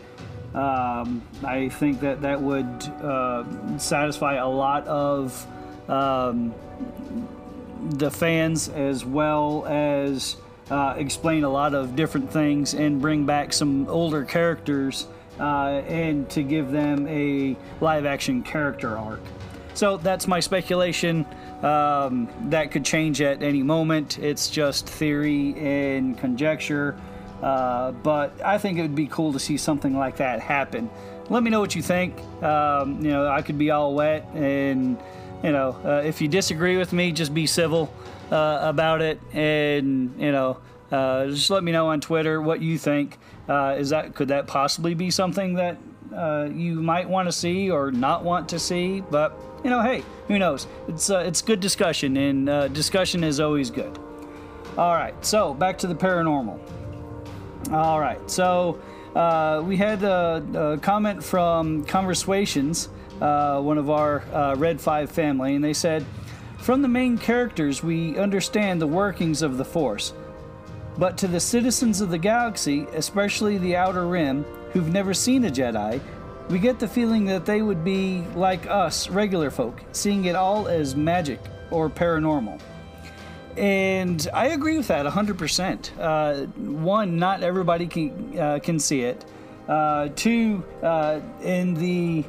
[0.54, 2.66] Um, I think that that would
[3.02, 5.48] uh, satisfy a lot of
[5.90, 6.54] um,
[7.92, 10.36] the fans as well as
[10.70, 15.08] uh, explain a lot of different things and bring back some older characters
[15.40, 19.22] uh, and to give them a live action character arc.
[19.74, 21.26] So that's my speculation.
[21.64, 24.18] Um, that could change at any moment.
[24.18, 26.98] It's just theory and conjecture.
[27.42, 30.90] Uh, but I think it would be cool to see something like that happen.
[31.30, 32.20] Let me know what you think.
[32.44, 34.98] Um, you know, I could be all wet, and
[35.44, 37.92] you know, uh, if you disagree with me, just be civil
[38.32, 40.58] uh, about it, and you know,
[40.92, 43.18] uh, just let me know on Twitter what you think.
[43.48, 45.78] Uh, is that could that possibly be something that
[46.16, 49.02] uh, you might want to see or not want to see?
[49.02, 50.68] But you know, hey, who knows?
[50.88, 53.98] It's it's good discussion, and discussion is always good.
[54.78, 56.60] All right, so back to the paranormal.
[57.72, 58.80] All right, so
[59.16, 65.12] uh, we had a, a, comment from Conversations, uh, one of our uh, Red 5
[65.12, 66.06] family, and they said,
[66.60, 70.14] From the main characters, we understand the workings of the Force.
[70.98, 75.50] But to the citizens of the galaxy, especially the Outer Rim, who've never seen a
[75.50, 76.00] Jedi,
[76.52, 80.68] we get the feeling that they would be like us, regular folk, seeing it all
[80.68, 81.40] as magic
[81.72, 82.60] or paranormal.
[83.56, 85.92] And I agree with that 100%.
[85.98, 89.24] Uh, one, not everybody can, uh, can see it.
[89.68, 92.26] Uh, two, uh, in the,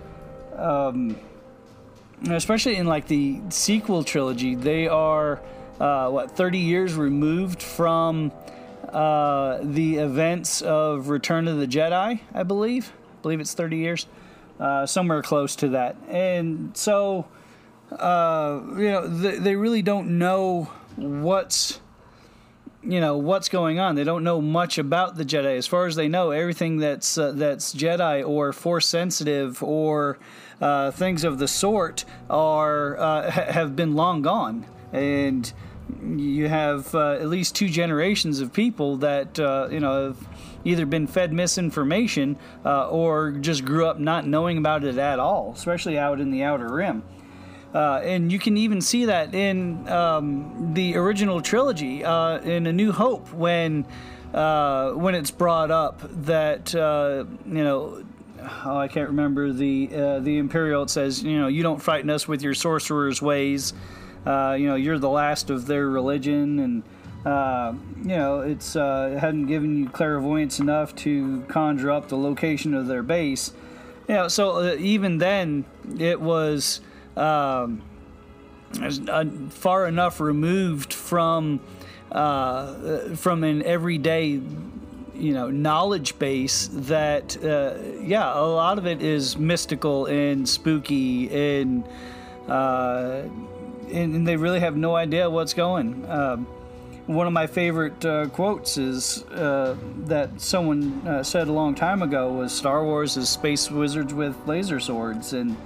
[0.57, 1.17] um,
[2.31, 5.41] especially in like the sequel trilogy, they are,
[5.81, 8.31] uh, what, 30 years removed from
[8.89, 12.93] uh, the events of Return of the Jedi, I believe.
[13.23, 14.07] Believe it's 30 years.
[14.87, 15.97] somewhere close to that.
[16.09, 17.27] And so,
[17.91, 21.81] you know, they, they really don't know what's
[22.83, 23.95] you know what's going on.
[23.95, 25.57] They don't know much about the Jedi.
[25.57, 30.19] As far as they know, everything that's uh, that's Jedi or Force sensitive or
[30.61, 35.53] uh, things of the sort are uh, have been long gone, and
[36.05, 40.29] you have uh, at least two generations of people that uh, you know have
[40.65, 45.53] either been fed misinformation uh, or just grew up not knowing about it at all,
[45.55, 47.03] especially out in the outer rim.
[47.75, 52.73] Uh, and you can even see that in um, the original trilogy, uh, in A
[52.73, 53.87] New Hope, when
[54.35, 58.05] uh, when it's brought up that uh, you know,
[58.65, 60.83] oh, I can't remember the uh, the Imperial.
[60.83, 63.73] It says, you know, you don't frighten us with your sorcerer's ways.
[64.27, 66.83] Uh, you know, you're the last of their religion, and
[67.25, 72.87] you know, it's it hadn't given you clairvoyance enough to conjure up the location of
[72.87, 73.53] their base.
[74.09, 75.65] You know, so even then,
[75.99, 76.81] it was
[77.17, 77.83] um,
[78.81, 81.61] uh, far enough removed from
[82.11, 84.41] uh, from an everyday
[85.15, 91.31] you know knowledge base that uh, yeah a lot of it is mystical and spooky
[91.31, 91.85] and
[92.49, 93.23] uh,
[93.93, 96.47] and, and, they really have no idea what's going um,
[97.15, 102.03] one of my favorite uh, quotes is uh, that someone uh, said a long time
[102.03, 105.33] ago was Star Wars is space wizards with laser swords.
[105.33, 105.57] And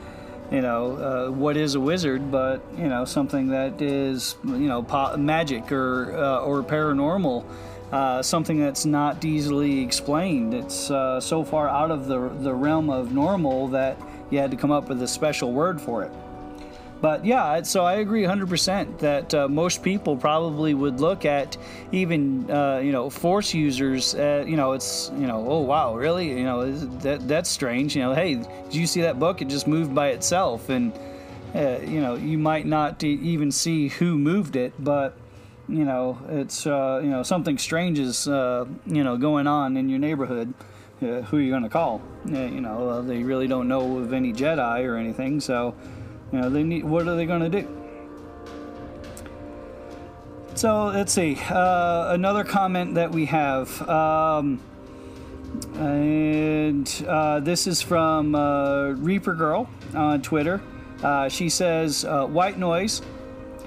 [0.50, 4.80] you know uh, what is a wizard but you know something that is you know
[4.80, 7.44] po- magic or uh, or paranormal
[7.90, 10.54] uh, something that's not easily explained.
[10.54, 13.98] It's so far out of the the realm of normal that
[14.30, 16.12] you had to come up with a special word for it
[17.00, 21.56] but yeah, so I agree 100% that uh, most people probably would look at
[21.92, 24.14] even uh, you know force users.
[24.14, 26.28] Uh, you know, it's you know, oh wow, really?
[26.28, 26.70] You know,
[27.00, 27.94] that that's strange.
[27.94, 29.42] You know, hey, did you see that book?
[29.42, 30.92] It just moved by itself, and
[31.54, 35.16] uh, you know, you might not even see who moved it, but
[35.68, 39.90] you know, it's uh, you know something strange is uh, you know going on in
[39.90, 40.54] your neighborhood.
[41.00, 42.00] who are you going to call?
[42.24, 45.74] You know, they really don't know of any Jedi or anything, so
[46.32, 46.84] you know, they need.
[46.84, 47.68] What are they going to do?
[50.54, 51.36] So let's see.
[51.50, 54.60] Uh, another comment that we have, um,
[55.74, 60.62] and uh, this is from uh, Reaper Girl on Twitter.
[61.02, 63.02] Uh, she says, uh, "White noise,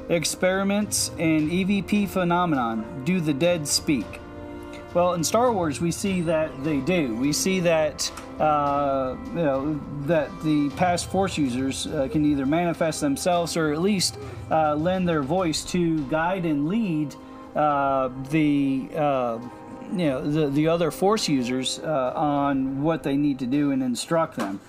[0.09, 3.03] experiments, and EVP phenomenon.
[3.05, 4.19] Do the dead speak?"
[4.91, 7.15] Well, in Star Wars, we see that they do.
[7.15, 12.99] We see that uh, you know that the past Force users uh, can either manifest
[12.99, 14.17] themselves or at least
[14.49, 17.15] uh, lend their voice to guide and lead
[17.55, 19.37] uh, the uh,
[19.91, 23.83] you know the the other Force users uh, on what they need to do and
[23.83, 24.59] instruct them.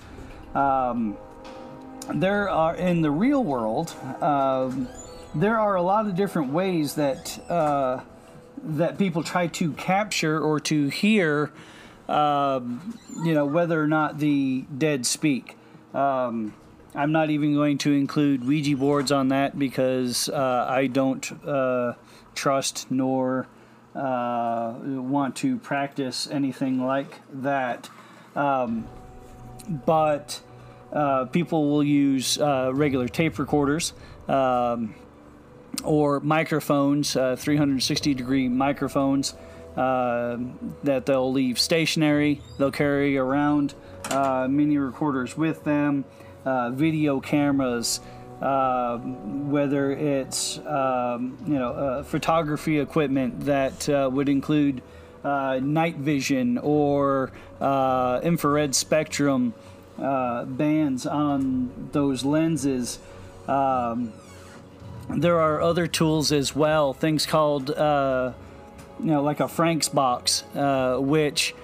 [0.53, 1.17] Um,
[2.13, 3.95] there are in the real world.
[4.21, 4.87] Um,
[5.33, 7.39] there are a lot of different ways that
[8.63, 11.51] that people try to capture or to hear,
[12.07, 15.57] um, you know, whether or not the dead speak.
[15.93, 16.53] Um,
[16.93, 21.93] I'm not even going to include Ouija boards on that because uh, I don't uh,
[22.35, 23.47] trust nor
[23.95, 27.89] uh, want to practice anything like that.
[28.35, 28.87] Um,
[29.85, 30.41] but
[30.91, 33.93] uh, people will use uh, regular tape recorders.
[34.27, 34.95] Um,
[35.83, 39.33] or microphones, uh, 360 degree microphones
[39.77, 40.37] uh,
[40.83, 42.41] that they'll leave stationary.
[42.57, 43.73] They'll carry around
[44.09, 46.05] uh, mini recorders with them,
[46.45, 48.01] uh, video cameras.
[48.41, 54.81] Uh, whether it's um, you know uh, photography equipment that would include
[55.23, 57.31] night vision or
[58.23, 59.53] infrared spectrum
[59.99, 62.97] bands on those lenses,
[63.47, 64.11] um,
[65.15, 68.33] there are other tools as well, things called, uh,
[68.99, 71.55] you know, like a Frank's box, uh, which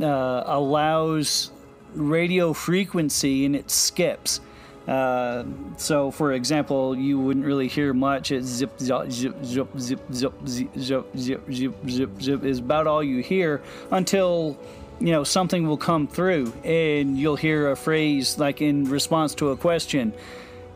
[0.00, 1.50] uh, allows
[1.94, 4.40] radio frequency and it skips.
[4.88, 5.44] Uh,
[5.76, 8.32] so, for example, you wouldn't really hear much.
[8.32, 12.86] It's zip, zip, zip, zip, zip, zip, zip, zip, zip, zip, zip, zip is about
[12.86, 13.62] all you hear
[13.92, 14.58] until
[14.98, 19.50] you know something will come through and you'll hear a phrase like in response to
[19.50, 20.12] a question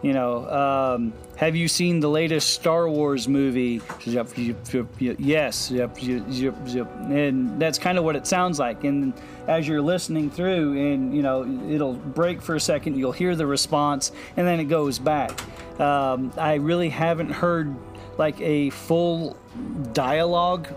[0.02, 3.80] you know, um, have you seen the latest Star Wars movie?
[5.20, 6.24] Yes, yep, yep,
[6.66, 6.91] yep.
[7.11, 8.84] and that's kind of what it sounds like.
[8.84, 9.12] And
[9.47, 13.47] as you're listening through, and you know, it'll break for a second, you'll hear the
[13.47, 15.39] response, and then it goes back.
[15.78, 17.74] Um, I really haven't heard
[18.16, 19.37] like a full
[19.93, 20.68] dialogue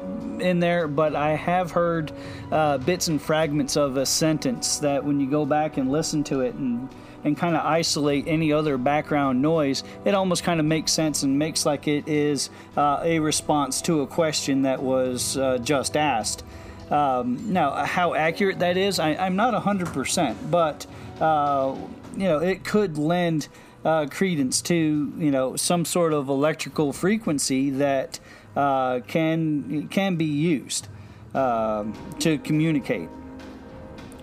[0.42, 2.12] in there, but I have heard
[2.52, 6.42] uh, bits and fragments of a sentence that when you go back and listen to
[6.42, 6.90] it and
[7.24, 11.38] and kind of isolate any other background noise, it almost kind of makes sense and
[11.38, 16.44] makes like it is uh, a response to a question that was uh, just asked.
[16.90, 20.88] Um, now, how accurate that is, I, am not 100%, but
[21.22, 21.76] uh,
[22.16, 23.48] you know, it could lend
[23.86, 28.20] uh, credence to you know some sort of electrical frequency that
[28.56, 30.88] uh, can can be used
[31.34, 33.10] um, to communicate.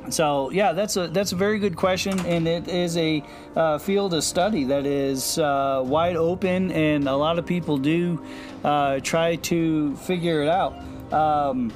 [0.08, 3.24] So yeah, that's a that's a very good question, and it is a
[3.56, 8.22] uh, field of study that is uh, wide open, and a lot of people do
[8.64, 10.74] uh, try to figure it out.
[11.12, 11.72] Um,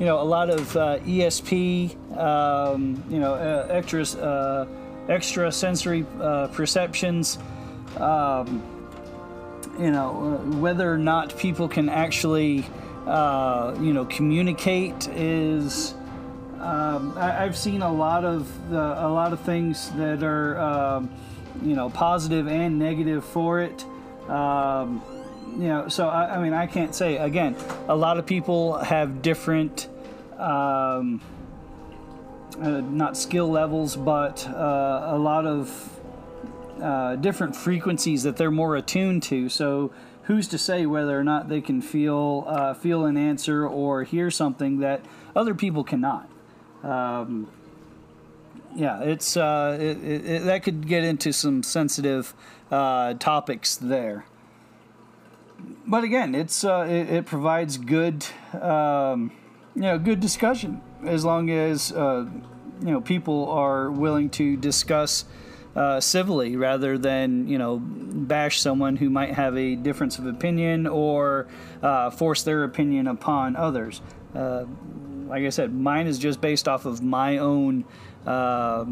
[0.00, 4.66] you know, a lot of uh, ESP, um, you know, uh, extra uh,
[5.08, 6.04] extra sensory
[6.52, 7.38] perceptions.
[7.98, 8.62] Um,
[9.78, 12.64] you know, whether or not people can actually,
[13.06, 15.94] you know, communicate is
[16.64, 21.14] um, I, have seen a lot of the, a lot of things that are um,
[21.62, 23.84] you know positive and negative for it.
[24.28, 25.02] Um,
[25.58, 27.54] you know, so I, I, mean, I can't say again.
[27.86, 29.88] A lot of people have different,
[30.38, 31.20] um,
[32.58, 36.00] uh, not skill levels, but uh, a lot of
[36.82, 39.50] uh, different frequencies that they're more attuned to.
[39.50, 39.92] So
[40.22, 44.30] who's to say whether or not they can feel uh, feel an answer or hear
[44.30, 45.02] something that
[45.36, 46.30] other people cannot?
[46.84, 47.48] Um,
[48.76, 52.34] yeah, it's uh, it, it, that could get into some sensitive
[52.70, 54.26] uh, topics there.
[55.86, 58.26] But again, it's uh, it, it, provides good,
[58.60, 59.32] um,
[59.74, 62.26] you know, good discussion as long as uh,
[62.80, 65.24] you know people are willing to discuss
[65.76, 70.86] uh, civilly rather than you know bash someone who might have a difference of opinion
[70.86, 71.46] or
[71.82, 74.02] uh, force their opinion upon others.
[75.34, 77.84] Like I said, mine is just based off of my own.
[78.24, 78.84] Uh,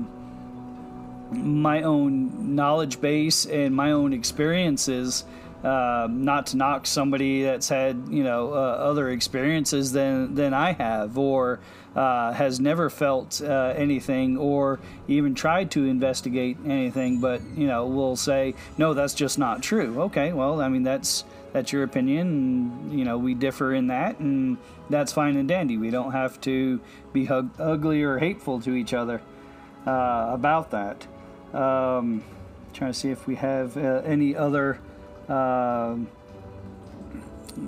[1.30, 5.24] my own knowledge base and my own experiences
[5.64, 10.72] uh, not to knock somebody that's had you know uh, other experiences than than I
[10.72, 11.60] have, or
[11.94, 17.86] uh, has never felt uh, anything, or even tried to investigate anything, but you know
[17.86, 20.02] will say no, that's just not true.
[20.02, 24.18] Okay, well, I mean that's that's your opinion, and you know we differ in that,
[24.18, 25.76] and that's fine and dandy.
[25.76, 26.80] We don't have to
[27.12, 29.20] be hug- ugly or hateful to each other
[29.86, 31.06] uh, about that.
[31.54, 32.24] Um,
[32.72, 34.80] trying to see if we have uh, any other
[35.28, 36.08] um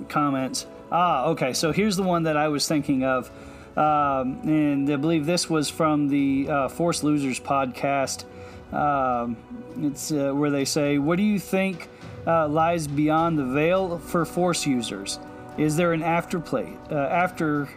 [0.09, 0.65] comments.
[0.91, 1.53] Ah, okay.
[1.53, 3.29] So here's the one that I was thinking of,
[3.77, 8.25] um, and I believe this was from the uh, Force Losers podcast.
[8.73, 9.37] Um,
[9.77, 11.89] it's uh, where they say, "What do you think
[12.25, 15.19] uh, lies beyond the veil for Force users?
[15.57, 16.77] Is there an afterplay?
[16.91, 17.69] Uh, after,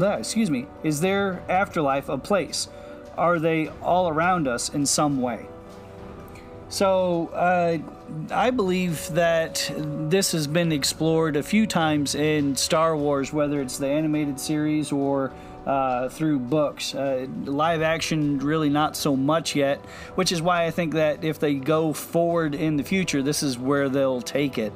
[0.00, 2.68] uh, excuse me, is there afterlife a place?
[3.16, 5.46] Are they all around us in some way?"
[6.68, 7.78] So, uh,
[8.30, 13.76] I believe that this has been explored a few times in Star Wars, whether it's
[13.76, 15.32] the animated series or
[15.66, 16.94] uh, through books.
[16.94, 19.78] Uh, live action, really not so much yet,
[20.14, 23.58] which is why I think that if they go forward in the future, this is
[23.58, 24.72] where they'll take it.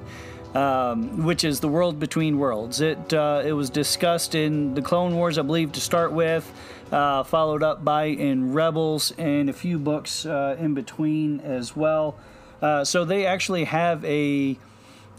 [0.55, 2.81] Um, which is the world between worlds.
[2.81, 6.49] It uh, it was discussed in the Clone Wars, I believe, to start with,
[6.93, 12.17] uh, followed up by in Rebels and a few books uh, in between as well.
[12.63, 14.57] Uh, so they actually have a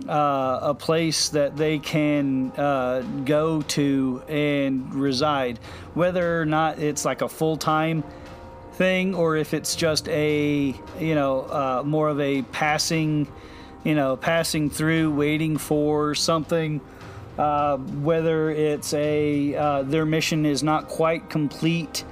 [0.07, 5.57] uh, a place that they can uh, go to and reside,
[5.93, 8.03] whether or not it's like a full time
[8.73, 13.25] thing or if it's just a you know uh, more of a passing
[13.85, 16.81] you know passing through waiting for something
[17.37, 22.03] uh, whether it's a uh, their mission is not quite complete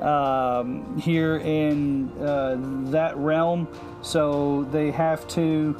[0.00, 2.56] um, here in uh,
[2.90, 3.68] that realm.
[4.02, 5.76] So they have to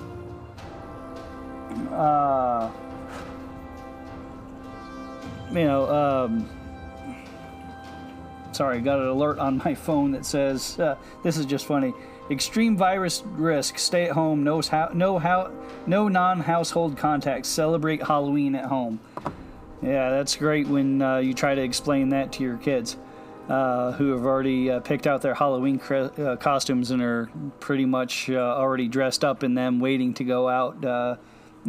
[1.93, 2.71] uh,
[5.51, 6.49] you know um,
[8.53, 11.93] sorry got an alert on my phone that says uh, this is just funny.
[12.31, 15.51] Extreme virus risk stay at home no how no how
[15.87, 19.01] no non-household contacts celebrate halloween at home.
[19.83, 22.97] Yeah that's great when uh, you try to explain that to your kids
[23.49, 27.87] uh, who have already uh, picked out their Halloween cre- uh, costumes and are pretty
[27.87, 31.17] much uh, already dressed up in them, waiting to go out, uh,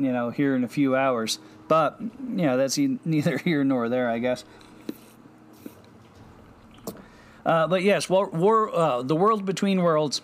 [0.03, 1.39] you know, here in a few hours.
[1.67, 4.43] But, you know, that's neither here nor there, I guess.
[7.45, 10.21] Uh, but yes, war, war, uh, the world between worlds.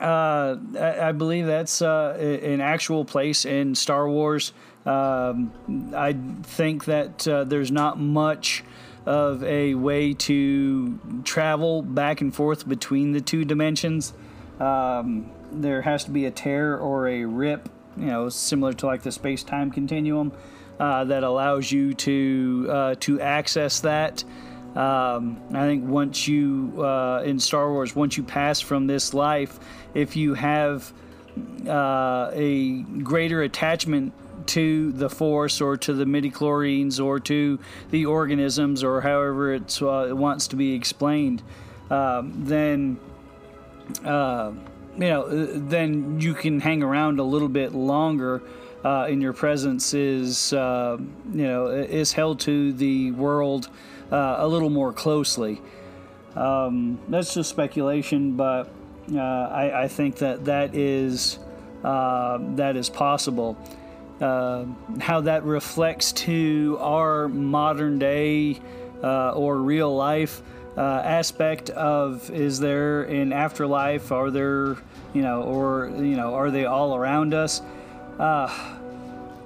[0.00, 4.52] Uh, I, I believe that's uh, an actual place in Star Wars.
[4.84, 5.52] Um,
[5.94, 8.64] I think that uh, there's not much
[9.06, 14.12] of a way to travel back and forth between the two dimensions.
[14.58, 19.02] Um, there has to be a tear or a rip, you know, similar to like
[19.02, 20.32] the space time continuum,
[20.78, 24.24] uh, that allows you to uh, to access that.
[24.74, 29.58] Um, I think once you uh, in Star Wars, once you pass from this life,
[29.94, 30.92] if you have
[31.66, 34.12] uh, a greater attachment
[34.48, 37.58] to the Force or to the midichlorians or to
[37.90, 41.42] the organisms or however uh, it wants to be explained,
[41.90, 42.98] um, then
[44.04, 44.52] uh,
[44.98, 48.42] you know uh, then you can hang around a little bit longer.
[48.84, 50.96] Uh, and your presence is uh,
[51.32, 53.68] you know is held to the world
[54.12, 55.60] uh, a little more closely.
[56.36, 58.68] Um, that's just speculation, but
[59.12, 61.38] uh, I, I think that that is
[61.82, 63.56] uh, that is possible.
[64.20, 68.60] How that reflects to our modern day
[69.02, 70.42] or real life
[70.76, 74.12] uh, aspect of is there an afterlife?
[74.12, 74.76] Are there
[75.14, 77.62] you know or you know are they all around us?
[78.18, 78.52] Uh,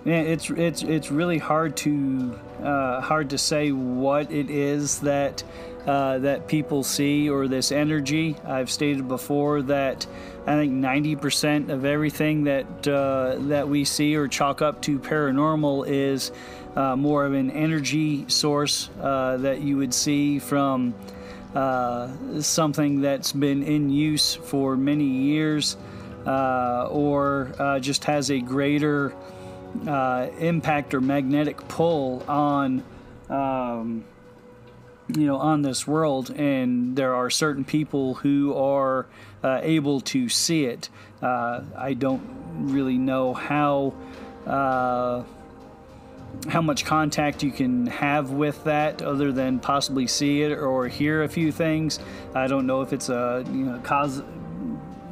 [0.04, 5.42] it's it's it's really hard to uh, hard to say what it is that
[5.86, 8.36] uh, that people see or this energy.
[8.46, 10.06] I've stated before that
[10.46, 15.86] I think 90% of everything that uh, that we see or chalk up to paranormal
[15.86, 16.32] is
[16.76, 20.94] uh, more of an energy source uh, that you would see from
[21.54, 25.76] uh, something that's been in use for many years
[26.26, 29.14] uh, or uh, just has a greater
[30.38, 32.82] impact or magnetic pull on.
[33.28, 34.04] Um,
[35.16, 39.06] you know on this world and there are certain people who are
[39.42, 40.88] uh, able to see it
[41.22, 42.22] uh, i don't
[42.54, 43.92] really know how
[44.46, 45.22] uh,
[46.48, 51.22] how much contact you can have with that other than possibly see it or hear
[51.22, 51.98] a few things
[52.34, 54.22] i don't know if it's a you know cause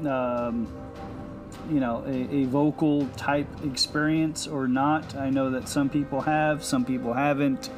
[0.07, 0.69] um,
[1.71, 5.17] you know a, a vocal type experience or not.
[5.17, 7.71] I know that some people have, some people haven't.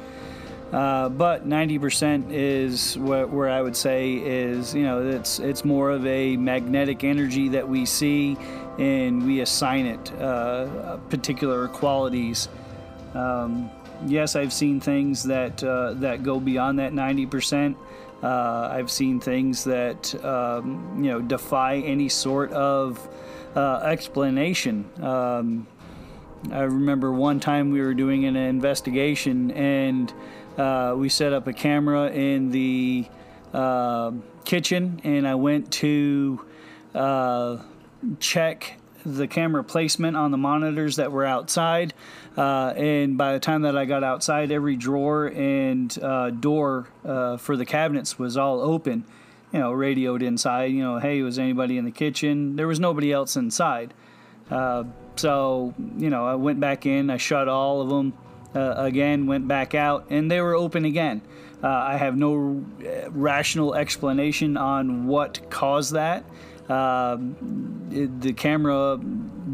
[0.71, 5.91] Uh, but 90% is what, where I would say is, you know, it's it's more
[5.91, 8.37] of a magnetic energy that we see,
[8.79, 12.47] and we assign it uh, particular qualities.
[13.13, 13.69] Um,
[14.05, 17.75] yes, I've seen things that uh, that go beyond that 90%.
[18.23, 23.09] Uh, I've seen things that um, you know defy any sort of
[23.55, 24.89] uh, explanation.
[25.01, 25.67] Um,
[26.51, 30.11] I remember one time we were doing an investigation and
[30.57, 33.07] uh, we set up a camera in the
[33.53, 34.11] uh,
[34.43, 36.45] kitchen, and I went to
[36.93, 37.57] uh,
[38.19, 41.93] check the camera placement on the monitors that were outside.
[42.37, 47.37] Uh, and by the time that I got outside, every drawer and uh, door uh,
[47.37, 49.03] for the cabinets was all open.
[49.51, 50.71] You know, radioed inside.
[50.71, 52.55] You know, hey, was anybody in the kitchen?
[52.55, 53.93] There was nobody else inside.
[54.49, 57.09] so, you know, I went back in.
[57.09, 58.13] I shut all of them
[58.55, 61.21] uh, again, went back out, and they were open again.
[61.63, 62.63] Uh, I have no
[63.09, 66.23] rational explanation on what caused that.
[66.69, 67.17] Uh,
[67.91, 68.99] it, the camera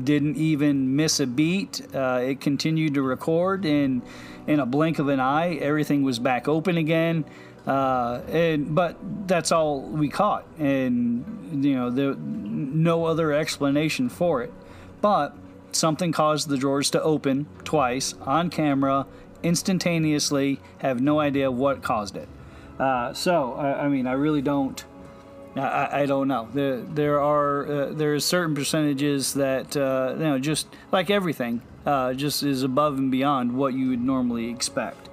[0.03, 1.81] didn't even miss a beat.
[1.93, 4.01] Uh, it continued to record, and
[4.45, 7.25] in a blink of an eye, everything was back open again.
[7.65, 8.97] Uh, and but
[9.27, 14.53] that's all we caught, and you know, there no other explanation for it.
[15.01, 15.35] But
[15.71, 19.05] something caused the drawers to open twice on camera
[19.43, 22.27] instantaneously have no idea what caused it
[22.79, 24.83] uh, so I, I, mean i really don't
[25.63, 30.39] I, I don't know there, there are uh, there's certain percentages that uh, you know
[30.39, 35.09] just like everything uh, just is above and beyond what you would normally expect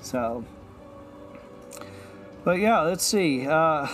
[0.00, 0.44] so
[2.44, 3.86] but yeah let's see uh,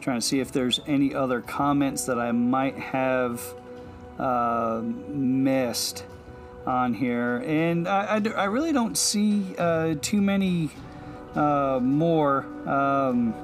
[0.00, 3.42] trying to see if there's any other comments that I might have
[4.18, 6.04] uh, missed
[6.66, 7.42] on here.
[7.46, 10.70] And I, I, I really don't see uh, too many
[11.34, 12.46] uh, more.
[12.66, 13.34] Um,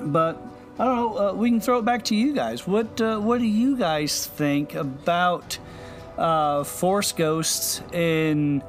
[0.00, 0.40] but
[0.78, 1.18] I don't know.
[1.18, 2.66] Uh, we can throw it back to you guys.
[2.66, 5.58] What uh, What do you guys think about
[6.18, 8.62] uh, Force Ghosts in?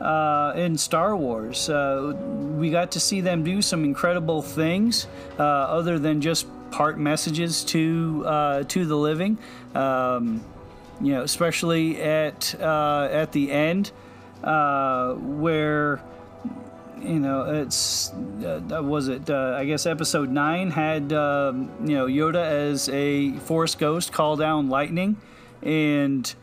[0.00, 1.68] uh, in Star Wars.
[1.68, 2.14] Uh,
[2.56, 5.06] we got to see them do some incredible things,
[5.38, 9.38] uh, other than just part messages to uh, to the living.
[9.74, 10.42] Um,
[11.00, 13.92] you know, especially at uh, at the end,
[14.42, 16.00] uh, where
[17.00, 22.88] you know it's was it I guess episode nine had um, you know Yoda as
[22.88, 25.16] a Force ghost call down lightning,
[25.62, 26.34] and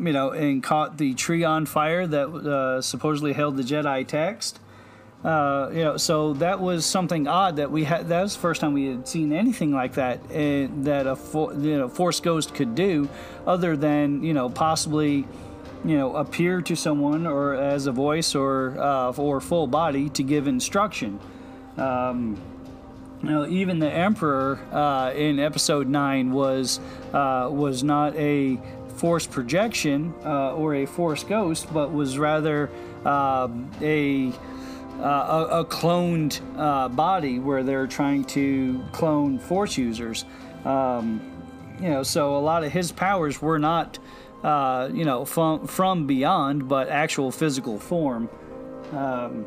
[0.00, 4.60] you know, and caught the tree on fire that uh, supposedly held the Jedi text.
[5.22, 8.08] Uh, you know, so that was something odd that we had.
[8.08, 11.16] That was the first time we had seen anything like that uh, that a
[11.58, 13.08] you know Force Ghost could do,
[13.46, 15.26] other than you know possibly
[15.84, 20.22] you know appear to someone or as a voice or uh, or full body to
[20.22, 21.18] give instruction.
[21.76, 22.40] Um,
[23.22, 26.80] you know, even the Emperor uh, in Episode Nine was
[27.12, 28.58] uh, was not a
[29.00, 32.70] force projection uh, or a force ghost, but was rather
[33.04, 34.30] um, a,
[34.98, 40.26] uh, a, a cloned uh, body where they're trying to clone force users.
[40.66, 41.22] Um,
[41.80, 43.98] you know, so a lot of his powers were not,
[44.42, 48.28] uh, you know, from from beyond, but actual physical form.
[48.92, 49.46] Um,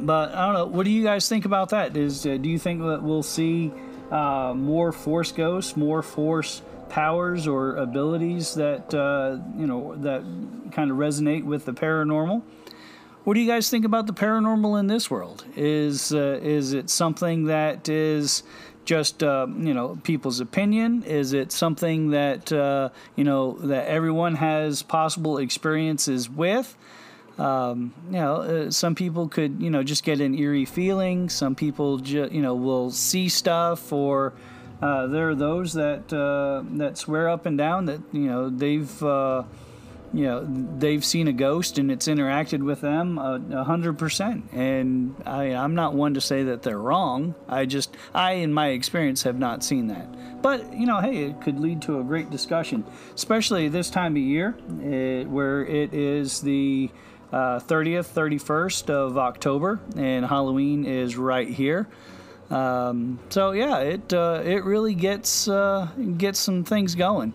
[0.00, 0.66] but I don't know.
[0.66, 1.96] What do you guys think about that?
[1.96, 3.72] Is uh, do you think that we'll see
[4.10, 10.22] uh, more force ghosts, more force powers or abilities that uh, you know that
[10.72, 12.42] kind of resonate with the paranormal.
[13.24, 15.44] What do you guys think about the paranormal in this world?
[15.56, 18.42] Is uh, is it something that is
[18.84, 21.02] just uh, you know people's opinion?
[21.04, 26.76] Is it something that uh, you know that everyone has possible experiences with?
[27.38, 31.28] Um, you know, uh, some people could you know just get an eerie feeling.
[31.28, 34.32] Some people ju- you know will see stuff or
[34.82, 39.02] uh, there are those that uh, that swear up and down that you know they've
[39.02, 39.42] uh,
[40.14, 40.46] you know
[40.78, 44.52] they've seen a ghost and it's interacted with them a hundred percent.
[44.52, 47.34] And I, I'm not one to say that they're wrong.
[47.48, 50.42] I just I, in my experience, have not seen that.
[50.42, 52.84] But you know, hey, it could lead to a great discussion,
[53.14, 56.90] especially this time of year, it, where it is the
[57.32, 61.88] uh, 30th, 31st of October, and Halloween is right here.
[62.50, 67.34] Um, so yeah, it uh, it really gets uh, gets some things going.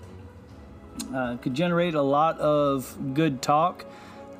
[1.13, 3.85] Uh, could generate a lot of good talk.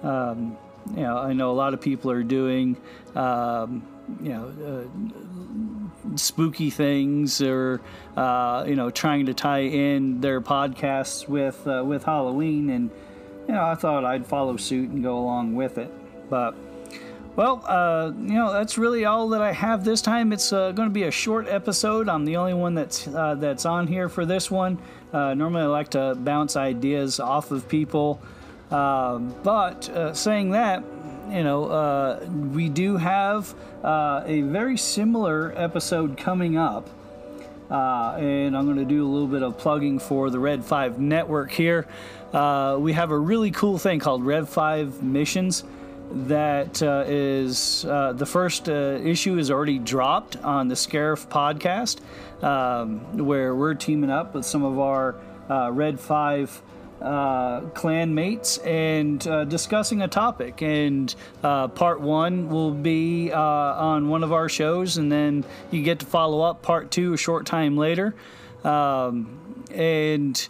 [0.04, 0.58] Um,
[0.96, 2.78] you know, I know a lot of people are doing
[3.16, 3.84] um,
[4.22, 4.88] you know
[6.10, 7.82] uh, spooky things or
[8.16, 12.90] uh, you know trying to tie in their podcasts with uh, with Halloween, and
[13.48, 15.92] you know I thought I'd follow suit and go along with it.
[16.30, 16.56] But
[17.40, 20.34] well, uh, you know that's really all that I have this time.
[20.34, 22.10] It's uh, going to be a short episode.
[22.10, 24.78] I'm the only one that's uh, that's on here for this one.
[25.14, 28.20] Uh, normally, I like to bounce ideas off of people,
[28.72, 30.84] Um but uh, saying that,
[31.30, 36.90] you know, uh, we do have a very similar episode coming up.
[37.72, 41.00] Uh, and I'm going to do a little bit of plugging for the Red 5
[41.00, 41.88] network here.
[42.34, 45.64] Uh, we have a really cool thing called Red 5 Missions
[46.12, 52.02] that uh, is uh, the first uh, issue is already dropped on the Scarif podcast,
[52.44, 55.16] um, where we're teaming up with some of our
[55.50, 56.62] uh, Red 5
[57.02, 60.62] uh, clan mates and uh, discussing a topic.
[60.62, 66.06] And part one will be on one of our shows, and then you get to
[66.06, 68.16] follow up part two a short time later.
[68.64, 70.50] Um, and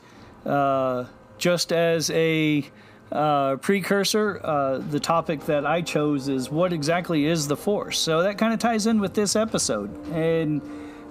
[1.38, 2.66] just as a
[3.12, 8.00] uh, precursor, uh, the topic that I chose is what exactly is the Force.
[8.00, 9.90] So that kind of ties in with this episode.
[10.12, 10.62] And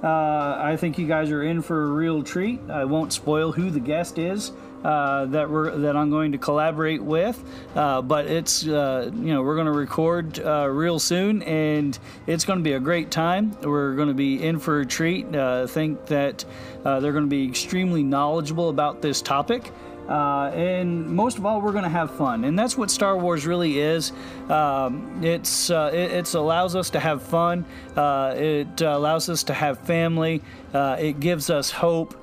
[0.03, 2.61] uh, I think you guys are in for a real treat.
[2.71, 4.53] I won't spoil who the guest is
[4.85, 7.43] uh, that we're that I'm going to collaborate with,
[7.75, 12.45] uh, but it's uh, you know we're going to record uh, real soon, and it's
[12.45, 13.57] going to be a great time.
[13.63, 15.35] We're going to be in for a treat.
[15.35, 16.45] Uh, think that
[16.85, 19.73] uh, they're going to be extremely knowledgeable about this topic.
[20.09, 23.47] Uh, and most of all, we're going to have fun, and that's what Star Wars
[23.47, 24.13] really is.
[24.49, 27.67] Um, it's uh, it it's allows us to have fun.
[27.95, 30.43] Uh, it allows us to have family.
[30.73, 32.19] Uh, it gives us hope,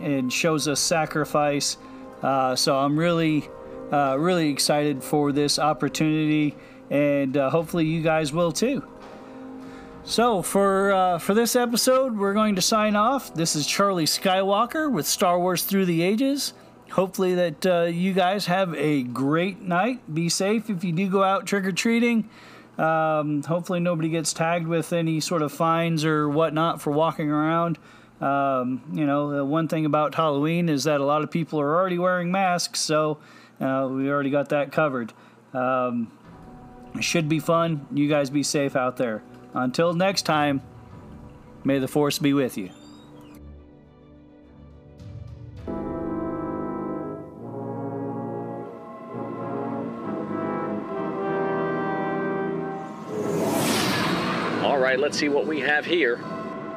[0.00, 1.76] and shows us sacrifice.
[2.22, 3.48] Uh, so I'm really,
[3.92, 6.56] uh, really excited for this opportunity,
[6.90, 8.82] and hopefully you guys will too.
[10.04, 13.34] So for uh, for this episode, we're going to sign off.
[13.34, 16.54] This is Charlie Skywalker with Star Wars Through the Ages.
[16.92, 20.00] Hopefully that uh, you guys have a great night.
[20.12, 22.28] Be safe if you do go out trick or treating.
[22.78, 27.78] Um, hopefully nobody gets tagged with any sort of fines or whatnot for walking around.
[28.20, 31.74] Um, you know, the one thing about Halloween is that a lot of people are
[31.74, 33.18] already wearing masks, so
[33.60, 35.12] uh, we already got that covered.
[35.52, 36.10] Um,
[36.94, 37.86] it should be fun.
[37.92, 39.22] You guys be safe out there.
[39.52, 40.62] Until next time,
[41.64, 42.70] may the force be with you.
[54.96, 56.14] Right, let's see what we have here.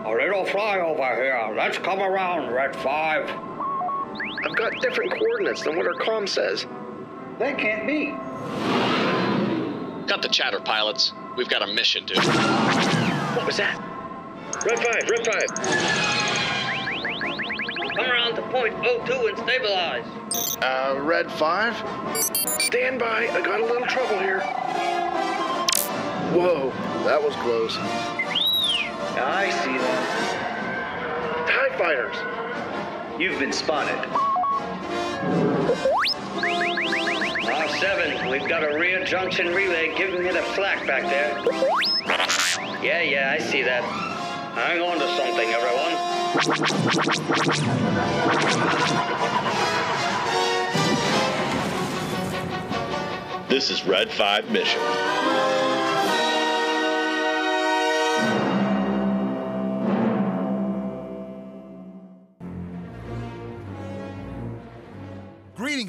[0.06, 1.56] A little flyover here.
[1.56, 3.30] Let's come around, Red 5.
[3.30, 6.66] I've got different coordinates than what our comm says.
[7.38, 8.08] That can't be.
[10.08, 11.14] Got the chatter pilots.
[11.38, 12.18] We've got a mission, dude.
[12.18, 13.78] What was that?
[14.66, 15.44] Red 5, Red 5.
[17.96, 20.06] Come around to point 02 and stabilize.
[20.62, 22.22] Uh, Red 5?
[22.60, 23.30] Stand by.
[23.30, 24.44] I got a little trouble here.
[26.32, 26.70] Whoa,
[27.06, 27.76] that was close.
[29.18, 30.06] I see them.
[31.48, 32.16] TIE fighters.
[33.20, 33.98] You've been spotted.
[37.42, 41.36] Ah, R7, we've got a rear junction relay giving me the flak back there.
[42.84, 43.84] Yeah, yeah, I see that.
[44.54, 45.96] Hang on to something, everyone.
[53.50, 54.80] This is Red 5 Mission.